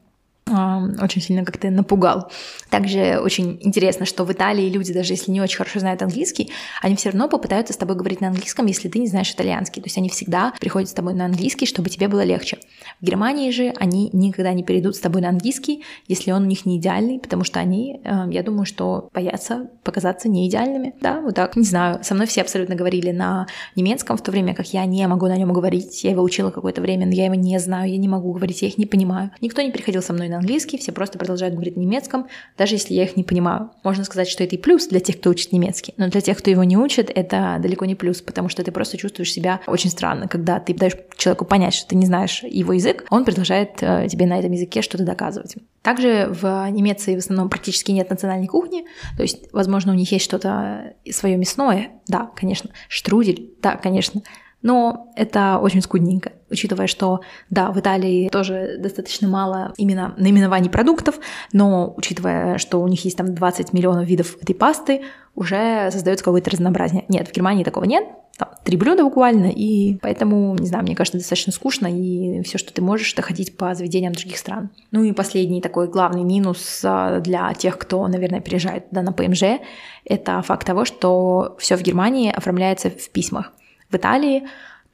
очень 1.01 1.21
сильно 1.21 1.45
как-то 1.45 1.69
напугал. 1.69 2.31
Также 2.69 3.19
очень 3.19 3.57
интересно, 3.61 4.05
что 4.05 4.23
в 4.23 4.31
Италии 4.31 4.69
люди, 4.69 4.93
даже 4.93 5.13
если 5.13 5.31
не 5.31 5.41
очень 5.41 5.57
хорошо 5.57 5.79
знают 5.79 6.01
английский, 6.01 6.51
они 6.81 6.95
все 6.95 7.09
равно 7.09 7.29
попытаются 7.29 7.73
с 7.73 7.77
тобой 7.77 7.95
говорить 7.95 8.21
на 8.21 8.27
английском, 8.27 8.65
если 8.65 8.89
ты 8.89 8.99
не 8.99 9.07
знаешь 9.07 9.31
итальянский. 9.31 9.81
То 9.81 9.87
есть 9.87 9.97
они 9.97 10.09
всегда 10.09 10.53
приходят 10.59 10.89
с 10.89 10.93
тобой 10.93 11.13
на 11.13 11.25
английский, 11.25 11.65
чтобы 11.65 11.89
тебе 11.89 12.07
было 12.07 12.23
легче. 12.23 12.57
В 13.01 13.05
Германии 13.05 13.51
же 13.51 13.73
они 13.77 14.09
никогда 14.13 14.53
не 14.53 14.63
перейдут 14.63 14.95
с 14.95 14.99
тобой 14.99 15.21
на 15.21 15.29
английский, 15.29 15.83
если 16.07 16.31
он 16.31 16.43
у 16.43 16.45
них 16.45 16.65
не 16.65 16.77
идеальный, 16.77 17.19
потому 17.19 17.43
что 17.43 17.59
они, 17.59 18.01
э, 18.03 18.27
я 18.31 18.43
думаю, 18.43 18.65
что 18.65 19.09
боятся 19.13 19.69
показаться 19.83 20.29
не 20.29 20.47
идеальными. 20.47 20.95
Да, 21.01 21.21
вот 21.21 21.35
так. 21.35 21.55
Не 21.55 21.63
знаю, 21.63 22.03
со 22.03 22.15
мной 22.15 22.27
все 22.27 22.41
абсолютно 22.41 22.75
говорили 22.75 23.11
на 23.11 23.47
немецком, 23.75 24.17
в 24.17 24.21
то 24.21 24.31
время 24.31 24.53
как 24.53 24.73
я 24.73 24.85
не 24.85 25.05
могу 25.07 25.27
на 25.27 25.37
нем 25.37 25.53
говорить. 25.53 26.03
Я 26.03 26.11
его 26.11 26.23
учила 26.23 26.51
какое-то 26.51 26.81
время, 26.81 27.05
но 27.05 27.13
я 27.13 27.25
его 27.25 27.35
не 27.35 27.59
знаю, 27.59 27.91
я 27.91 27.97
не 27.97 28.07
могу 28.07 28.33
говорить, 28.33 28.61
я 28.61 28.67
их 28.67 28.77
не 28.77 28.85
понимаю. 28.85 29.31
Никто 29.41 29.61
не 29.61 29.71
приходил 29.71 30.01
со 30.01 30.13
мной 30.13 30.29
на 30.29 30.36
английский, 30.37 30.77
все 30.77 30.91
просто 30.91 31.17
продолжают 31.17 31.53
говорить 31.55 31.75
на 31.75 31.81
немецком, 31.81 32.27
даже 32.57 32.75
если 32.75 32.93
я 32.93 33.03
их 33.03 33.15
не 33.15 33.23
понимаю. 33.23 33.71
Можно 33.83 34.03
сказать, 34.03 34.27
что 34.27 34.43
это 34.43 34.55
и 34.55 34.57
плюс 34.57 34.87
для 34.87 34.99
тех, 34.99 35.19
кто 35.19 35.29
учит 35.29 35.51
немецкий, 35.51 35.93
но 35.97 36.09
для 36.09 36.21
тех, 36.21 36.37
кто 36.37 36.49
его 36.49 36.63
не 36.63 36.77
учит, 36.77 37.11
это 37.13 37.57
далеко 37.59 37.85
не 37.85 37.95
плюс, 37.95 38.21
потому 38.21 38.49
что 38.49 38.63
ты 38.63 38.71
просто 38.71 38.97
чувствуешь 38.97 39.31
себя 39.31 39.61
очень 39.67 39.89
странно, 39.89 40.27
когда 40.27 40.59
ты 40.59 40.73
даешь 40.73 40.95
человеку 41.17 41.45
понять, 41.45 41.73
что 41.73 41.89
ты 41.89 41.95
не 41.95 42.05
знаешь 42.05 42.43
его 42.43 42.73
язык, 42.73 43.05
он 43.09 43.25
продолжает 43.25 43.81
э, 43.81 44.07
тебе 44.09 44.25
на 44.25 44.39
этом 44.39 44.51
языке 44.51 44.81
что-то 44.81 45.03
доказывать. 45.03 45.55
Также 45.81 46.27
в 46.29 46.69
Немеции 46.69 47.15
в 47.15 47.19
основном 47.19 47.49
практически 47.49 47.91
нет 47.91 48.09
национальной 48.09 48.47
кухни, 48.47 48.85
то 49.15 49.23
есть, 49.23 49.47
возможно, 49.53 49.93
у 49.93 49.95
них 49.95 50.11
есть 50.11 50.25
что-то 50.25 50.93
свое 51.09 51.37
мясное, 51.37 51.91
да, 52.07 52.29
конечно, 52.35 52.71
штрудель, 52.89 53.53
да, 53.61 53.77
конечно, 53.77 54.21
но 54.61 55.11
это 55.15 55.59
очень 55.59 55.81
скудненько, 55.81 56.33
учитывая, 56.49 56.87
что, 56.87 57.21
да, 57.49 57.71
в 57.71 57.79
Италии 57.79 58.29
тоже 58.29 58.77
достаточно 58.79 59.27
мало 59.27 59.73
именно 59.77 60.13
наименований 60.17 60.69
продуктов, 60.69 61.19
но 61.53 61.93
учитывая, 61.97 62.57
что 62.57 62.81
у 62.81 62.87
них 62.87 63.03
есть 63.05 63.17
там 63.17 63.33
20 63.33 63.73
миллионов 63.73 64.07
видов 64.07 64.37
этой 64.41 64.53
пасты, 64.53 65.01
уже 65.35 65.89
создается 65.91 66.25
какое-то 66.25 66.49
разнообразие. 66.49 67.05
Нет, 67.09 67.27
в 67.27 67.31
Германии 67.31 67.63
такого 67.63 67.83
нет, 67.83 68.05
там, 68.37 68.49
три 68.63 68.77
блюда 68.77 69.03
буквально, 69.03 69.47
и 69.47 69.97
поэтому, 69.97 70.55
не 70.55 70.67
знаю, 70.67 70.83
мне 70.83 70.95
кажется, 70.95 71.17
достаточно 71.17 71.51
скучно, 71.51 71.87
и 71.87 72.41
все, 72.43 72.57
что 72.57 72.71
ты 72.71 72.81
можешь, 72.81 73.13
это 73.13 73.23
ходить 73.23 73.57
по 73.57 73.73
заведениям 73.73 74.13
других 74.13 74.37
стран. 74.37 74.69
Ну 74.91 75.03
и 75.03 75.11
последний 75.11 75.61
такой 75.61 75.87
главный 75.87 76.23
минус 76.23 76.81
а, 76.83 77.19
для 77.19 77.53
тех, 77.55 77.77
кто, 77.77 78.07
наверное, 78.07 78.41
переезжает 78.41 78.85
да, 78.91 79.01
на 79.01 79.11
ПМЖ, 79.11 79.59
это 80.05 80.41
факт 80.43 80.67
того, 80.67 80.85
что 80.85 81.55
все 81.59 81.77
в 81.77 81.81
Германии 81.81 82.31
оформляется 82.31 82.89
в 82.89 83.09
письмах. 83.09 83.53
В 83.89 83.95
Италии 83.95 84.47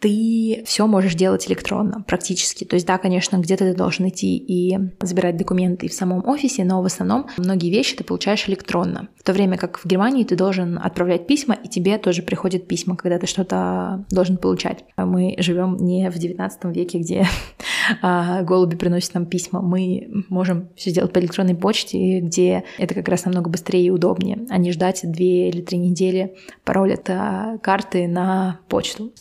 ты 0.03 0.63
все 0.65 0.85
можешь 0.85 1.15
делать 1.15 1.47
электронно 1.47 2.03
практически. 2.05 2.65
То 2.65 2.75
есть, 2.75 2.85
да, 2.85 2.97
конечно, 2.97 3.37
где-то 3.37 3.63
ты 3.63 3.73
должен 3.73 4.09
идти 4.09 4.35
и 4.35 4.77
забирать 4.99 5.37
документы 5.37 5.87
в 5.87 5.93
самом 5.93 6.27
офисе, 6.27 6.65
но 6.65 6.81
в 6.81 6.85
основном 6.85 7.27
многие 7.37 7.69
вещи 7.69 7.95
ты 7.95 8.03
получаешь 8.03 8.49
электронно. 8.49 9.07
В 9.17 9.23
то 9.23 9.31
время 9.31 9.57
как 9.57 9.79
в 9.79 9.85
Германии 9.85 10.25
ты 10.25 10.35
должен 10.35 10.77
отправлять 10.77 11.25
письма, 11.25 11.55
и 11.55 11.69
тебе 11.69 11.97
тоже 11.97 12.21
приходят 12.21 12.67
письма, 12.67 12.97
когда 12.97 13.17
ты 13.17 13.27
что-то 13.27 14.05
должен 14.11 14.35
получать. 14.35 14.83
Мы 14.97 15.35
живем 15.37 15.77
не 15.77 16.11
в 16.11 16.19
19 16.19 16.65
веке, 16.75 16.97
где 16.97 17.25
а, 18.01 18.41
голуби 18.41 18.75
приносят 18.75 19.13
нам 19.13 19.25
письма. 19.25 19.61
Мы 19.61 20.25
можем 20.27 20.67
все 20.75 20.89
сделать 20.89 21.13
по 21.13 21.19
электронной 21.19 21.55
почте, 21.55 22.19
где 22.19 22.65
это 22.77 22.93
как 22.93 23.07
раз 23.07 23.23
намного 23.23 23.49
быстрее 23.49 23.85
и 23.85 23.89
удобнее, 23.89 24.39
а 24.49 24.57
не 24.57 24.73
ждать 24.73 24.99
две 25.03 25.47
или 25.47 25.61
три 25.61 25.77
недели 25.77 26.35
пароль 26.65 26.95
от 26.95 27.09
а, 27.09 27.57
карты 27.59 28.05
на 28.09 28.59
почту. 28.67 29.13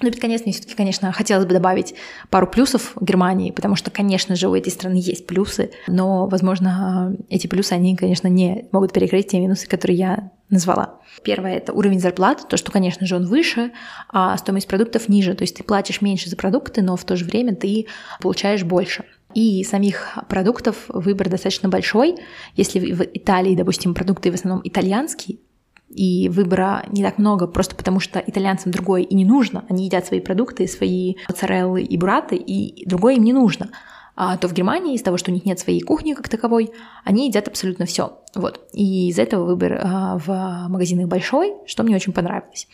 Ну 0.00 0.08
и 0.08 0.10
под 0.10 0.20
конец 0.20 0.42
мне 0.42 0.52
все-таки, 0.52 0.74
конечно, 0.74 1.12
хотелось 1.12 1.46
бы 1.46 1.52
добавить 1.52 1.94
пару 2.30 2.46
плюсов 2.46 2.94
Германии, 3.00 3.50
потому 3.50 3.76
что, 3.76 3.90
конечно 3.90 4.34
же, 4.36 4.48
у 4.48 4.54
этой 4.54 4.70
страны 4.70 4.96
есть 4.96 5.26
плюсы, 5.26 5.70
но, 5.86 6.26
возможно, 6.26 7.16
эти 7.28 7.46
плюсы, 7.46 7.72
они, 7.72 7.96
конечно, 7.96 8.28
не 8.28 8.66
могут 8.72 8.92
перекрыть 8.92 9.28
те 9.28 9.40
минусы, 9.40 9.66
которые 9.66 9.98
я 9.98 10.30
назвала. 10.48 11.00
Первое— 11.22 11.56
это 11.56 11.72
уровень 11.72 12.00
зарплат, 12.00 12.48
то, 12.48 12.56
что, 12.56 12.72
конечно 12.72 13.06
же, 13.06 13.16
он 13.16 13.26
выше, 13.26 13.72
а 14.08 14.36
стоимость 14.36 14.68
продуктов 14.68 15.08
ниже, 15.08 15.34
то 15.34 15.42
есть 15.42 15.56
ты 15.56 15.62
платишь 15.62 16.00
меньше 16.00 16.30
за 16.30 16.36
продукты, 16.36 16.82
но 16.82 16.96
в 16.96 17.04
то 17.04 17.16
же 17.16 17.24
время 17.24 17.54
ты 17.54 17.86
получаешь 18.20 18.64
больше. 18.64 19.04
И 19.34 19.62
самих 19.62 20.18
продуктов 20.28 20.76
выбор 20.88 21.28
достаточно 21.28 21.68
большой. 21.68 22.16
Если 22.56 22.80
в 22.92 23.02
Италии, 23.02 23.54
допустим, 23.54 23.94
продукты 23.94 24.32
в 24.32 24.34
основном 24.34 24.60
итальянские, 24.64 25.38
и 25.90 26.28
выбора 26.28 26.84
не 26.88 27.02
так 27.02 27.18
много, 27.18 27.46
просто 27.46 27.74
потому 27.74 28.00
что 28.00 28.22
итальянцам 28.24 28.72
другое 28.72 29.02
и 29.02 29.14
не 29.14 29.24
нужно. 29.24 29.64
Они 29.68 29.84
едят 29.86 30.06
свои 30.06 30.20
продукты, 30.20 30.66
свои 30.68 31.16
моцареллы 31.28 31.82
и 31.82 31.98
бураты, 31.98 32.36
и 32.36 32.86
другое 32.86 33.16
им 33.16 33.24
не 33.24 33.32
нужно. 33.32 33.70
А 34.14 34.36
то 34.36 34.48
в 34.48 34.52
Германии 34.52 34.94
из-за 34.94 35.06
того, 35.06 35.16
что 35.16 35.30
у 35.30 35.34
них 35.34 35.44
нет 35.44 35.58
своей 35.58 35.80
кухни 35.80 36.14
как 36.14 36.28
таковой, 36.28 36.70
они 37.04 37.26
едят 37.28 37.48
абсолютно 37.48 37.86
все. 37.86 38.18
Вот. 38.34 38.60
И 38.72 39.08
из-за 39.08 39.22
этого 39.22 39.44
выбор 39.44 39.80
а, 39.82 40.18
в 40.18 40.68
магазинах 40.68 41.08
большой, 41.08 41.54
что 41.66 41.82
мне 41.82 41.96
очень 41.96 42.12
понравилось. 42.12 42.68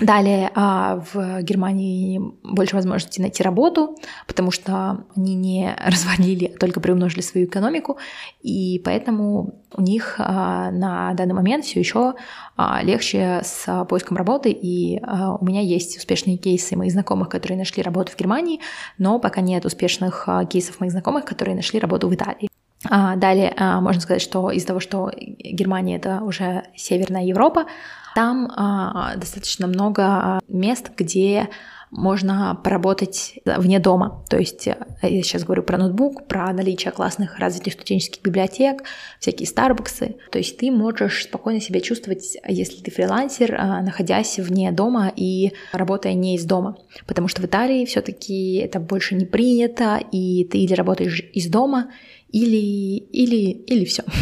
Далее 0.00 0.50
а, 0.54 1.04
в 1.12 1.42
Германии 1.42 2.20
больше 2.42 2.74
возможностей 2.74 3.20
найти 3.20 3.42
работу, 3.42 3.98
потому 4.26 4.50
что 4.50 5.04
они 5.14 5.34
не 5.34 5.76
развалили, 5.84 6.52
а 6.54 6.58
только 6.58 6.80
приумножили 6.80 7.20
свою 7.20 7.46
экономику, 7.46 7.98
и 8.40 8.80
поэтому 8.82 9.60
у 9.74 9.82
них 9.82 10.16
а, 10.18 10.70
на 10.70 11.12
данный 11.12 11.34
момент 11.34 11.66
все 11.66 11.80
еще 11.80 12.14
а, 12.56 12.82
легче 12.82 13.42
с 13.44 13.84
поиском 13.84 14.16
работы, 14.16 14.50
и 14.50 15.00
у 15.00 15.44
меня 15.44 15.60
есть 15.60 15.98
успешные 15.98 16.38
кейсы 16.38 16.76
моих 16.76 16.92
знакомых, 16.92 17.28
которые 17.28 17.58
нашли 17.58 17.82
работу 17.82 18.12
в 18.12 18.16
Германии, 18.16 18.60
но 18.96 19.18
пока 19.18 19.42
нет 19.42 19.66
успешных 19.66 20.26
кейсов 20.48 20.80
моих 20.80 20.92
знакомых, 20.92 21.24
которые 21.24 21.54
нашли 21.54 21.78
работу 21.78 22.08
в 22.08 22.14
Италии. 22.14 22.48
А, 22.88 23.16
далее 23.16 23.52
а, 23.56 23.80
можно 23.80 24.00
сказать, 24.00 24.22
что 24.22 24.50
из-за 24.50 24.68
того, 24.68 24.80
что 24.80 25.10
Германия 25.16 25.96
это 25.96 26.22
уже 26.22 26.64
Северная 26.76 27.24
Европа, 27.24 27.66
там 28.14 28.50
а, 28.56 29.16
достаточно 29.16 29.66
много 29.66 30.40
мест, 30.48 30.90
где 30.96 31.48
можно 31.90 32.58
поработать 32.62 33.40
вне 33.44 33.80
дома. 33.80 34.24
То 34.30 34.38
есть 34.38 34.68
э, 34.68 34.76
я 35.02 35.22
сейчас 35.24 35.42
говорю 35.42 35.64
про 35.64 35.76
ноутбук, 35.76 36.28
про 36.28 36.52
наличие 36.52 36.92
классных 36.92 37.40
развитых 37.40 37.72
студенческих 37.72 38.22
библиотек, 38.22 38.84
всякие 39.18 39.48
старбуксы. 39.48 40.14
То 40.30 40.38
есть 40.38 40.56
ты 40.56 40.70
можешь 40.70 41.24
спокойно 41.24 41.60
себя 41.60 41.80
чувствовать, 41.80 42.38
если 42.46 42.80
ты 42.80 42.92
фрилансер, 42.92 43.50
находясь 43.82 44.38
вне 44.38 44.70
дома 44.70 45.12
и 45.14 45.52
работая 45.72 46.14
не 46.14 46.36
из 46.36 46.44
дома. 46.44 46.76
Потому 47.08 47.26
что 47.26 47.42
в 47.42 47.46
Италии 47.46 47.84
все-таки 47.86 48.58
это 48.58 48.78
больше 48.78 49.16
не 49.16 49.24
принято, 49.24 50.00
и 50.12 50.44
ты 50.44 50.58
или 50.58 50.74
работаешь 50.74 51.24
из 51.32 51.48
дома, 51.48 51.90
или, 52.32 52.96
или, 53.12 53.50
или 53.66 53.84
все. 53.84 54.04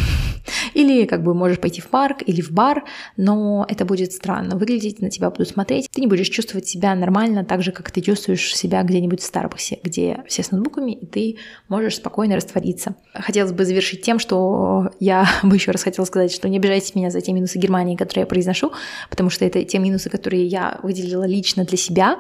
Или 0.75 1.07
как 1.07 1.23
бы 1.23 1.35
можешь 1.35 1.59
пойти 1.59 1.81
в 1.81 1.89
парк 1.89 2.23
или 2.25 2.41
в 2.41 2.51
бар, 2.53 2.85
но 3.17 3.67
это 3.69 3.85
будет 3.85 4.13
странно 4.13 4.57
выглядеть, 4.57 5.01
на 5.01 5.11
тебя 5.11 5.31
будут 5.31 5.49
смотреть. 5.49 5.89
Ты 5.91 6.01
не 6.01 6.07
будешь 6.07 6.29
чувствовать 6.29 6.67
себя 6.67 6.95
нормально 6.95 7.45
так 7.45 7.63
же, 7.63 7.73
как 7.73 7.91
ты 7.91 8.01
чувствуешь 8.01 8.55
себя 8.57 8.83
где-нибудь 8.83 9.21
в 9.21 9.25
Старбаксе, 9.25 9.79
где 9.83 10.23
все 10.27 10.43
с 10.43 10.51
ноутбуками, 10.51 10.93
и 10.93 11.07
ты 11.07 11.37
можешь 11.69 11.97
спокойно 11.97 12.37
раствориться. 12.37 12.95
Хотелось 13.13 13.53
бы 13.53 13.65
завершить 13.65 14.03
тем, 14.03 14.19
что 14.19 14.91
я 15.01 15.29
бы 15.43 15.57
еще 15.57 15.71
раз 15.71 15.83
хотела 15.83 16.05
сказать, 16.05 16.33
что 16.33 16.49
не 16.49 16.59
обижайтесь 16.59 16.95
меня 16.95 17.11
за 17.11 17.21
те 17.21 17.33
минусы 17.33 17.59
Германии, 17.59 17.97
которые 17.97 18.23
я 18.23 18.27
произношу, 18.27 18.73
потому 19.11 19.31
что 19.31 19.45
это 19.45 19.63
те 19.65 19.79
минусы, 19.79 20.11
которые 20.11 20.47
я 20.47 20.79
выделила 20.83 21.27
лично 21.27 21.65
для 21.65 21.77
себя. 21.77 22.19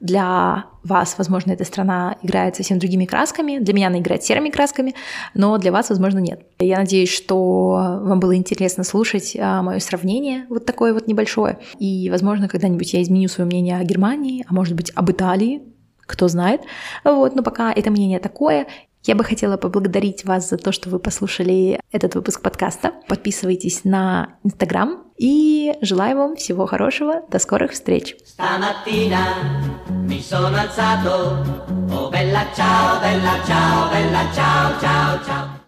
Для 0.00 0.66
вас, 0.82 1.16
возможно, 1.18 1.52
эта 1.52 1.64
страна 1.64 2.16
играет 2.22 2.56
совсем 2.56 2.78
другими 2.78 3.04
красками, 3.04 3.58
для 3.58 3.74
меня 3.74 3.86
она 3.88 3.98
играет 3.98 4.22
серыми 4.22 4.50
красками, 4.50 4.94
но 5.34 5.56
для 5.58 5.72
вас, 5.72 5.90
возможно, 5.90 6.18
нет. 6.18 6.42
Я 6.58 6.78
надеюсь, 6.78 7.10
что 7.10 8.00
вам 8.02 8.20
было 8.20 8.36
интересно 8.36 8.84
слушать 8.84 9.36
а, 9.38 9.62
мое 9.62 9.78
сравнение 9.78 10.46
вот 10.48 10.66
такое 10.66 10.92
вот 10.92 11.06
небольшое, 11.06 11.58
и, 11.78 12.10
возможно, 12.10 12.48
когда-нибудь 12.48 12.92
я 12.92 13.02
изменю 13.02 13.28
свое 13.28 13.46
мнение 13.46 13.78
о 13.78 13.84
Германии, 13.84 14.44
а 14.48 14.52
может 14.54 14.74
быть, 14.74 14.92
об 14.94 15.10
Италии, 15.10 15.62
кто 16.06 16.28
знает. 16.28 16.60
Вот, 17.02 17.34
но 17.34 17.42
пока 17.42 17.72
это 17.72 17.90
мнение 17.90 18.18
такое, 18.18 18.66
я 19.04 19.14
бы 19.14 19.24
хотела 19.24 19.56
поблагодарить 19.56 20.24
вас 20.24 20.48
за 20.48 20.56
то, 20.56 20.72
что 20.72 20.88
вы 20.88 20.98
послушали 20.98 21.80
этот 21.92 22.14
выпуск 22.14 22.40
подкаста. 22.40 22.92
Подписывайтесь 23.08 23.84
на 23.84 24.36
Инстаграм 24.42 25.04
и 25.16 25.74
желаю 25.80 26.16
вам 26.16 26.36
всего 26.36 26.66
хорошего. 26.66 27.22
До 27.30 27.38
скорых 27.38 27.72
встреч. 27.72 28.16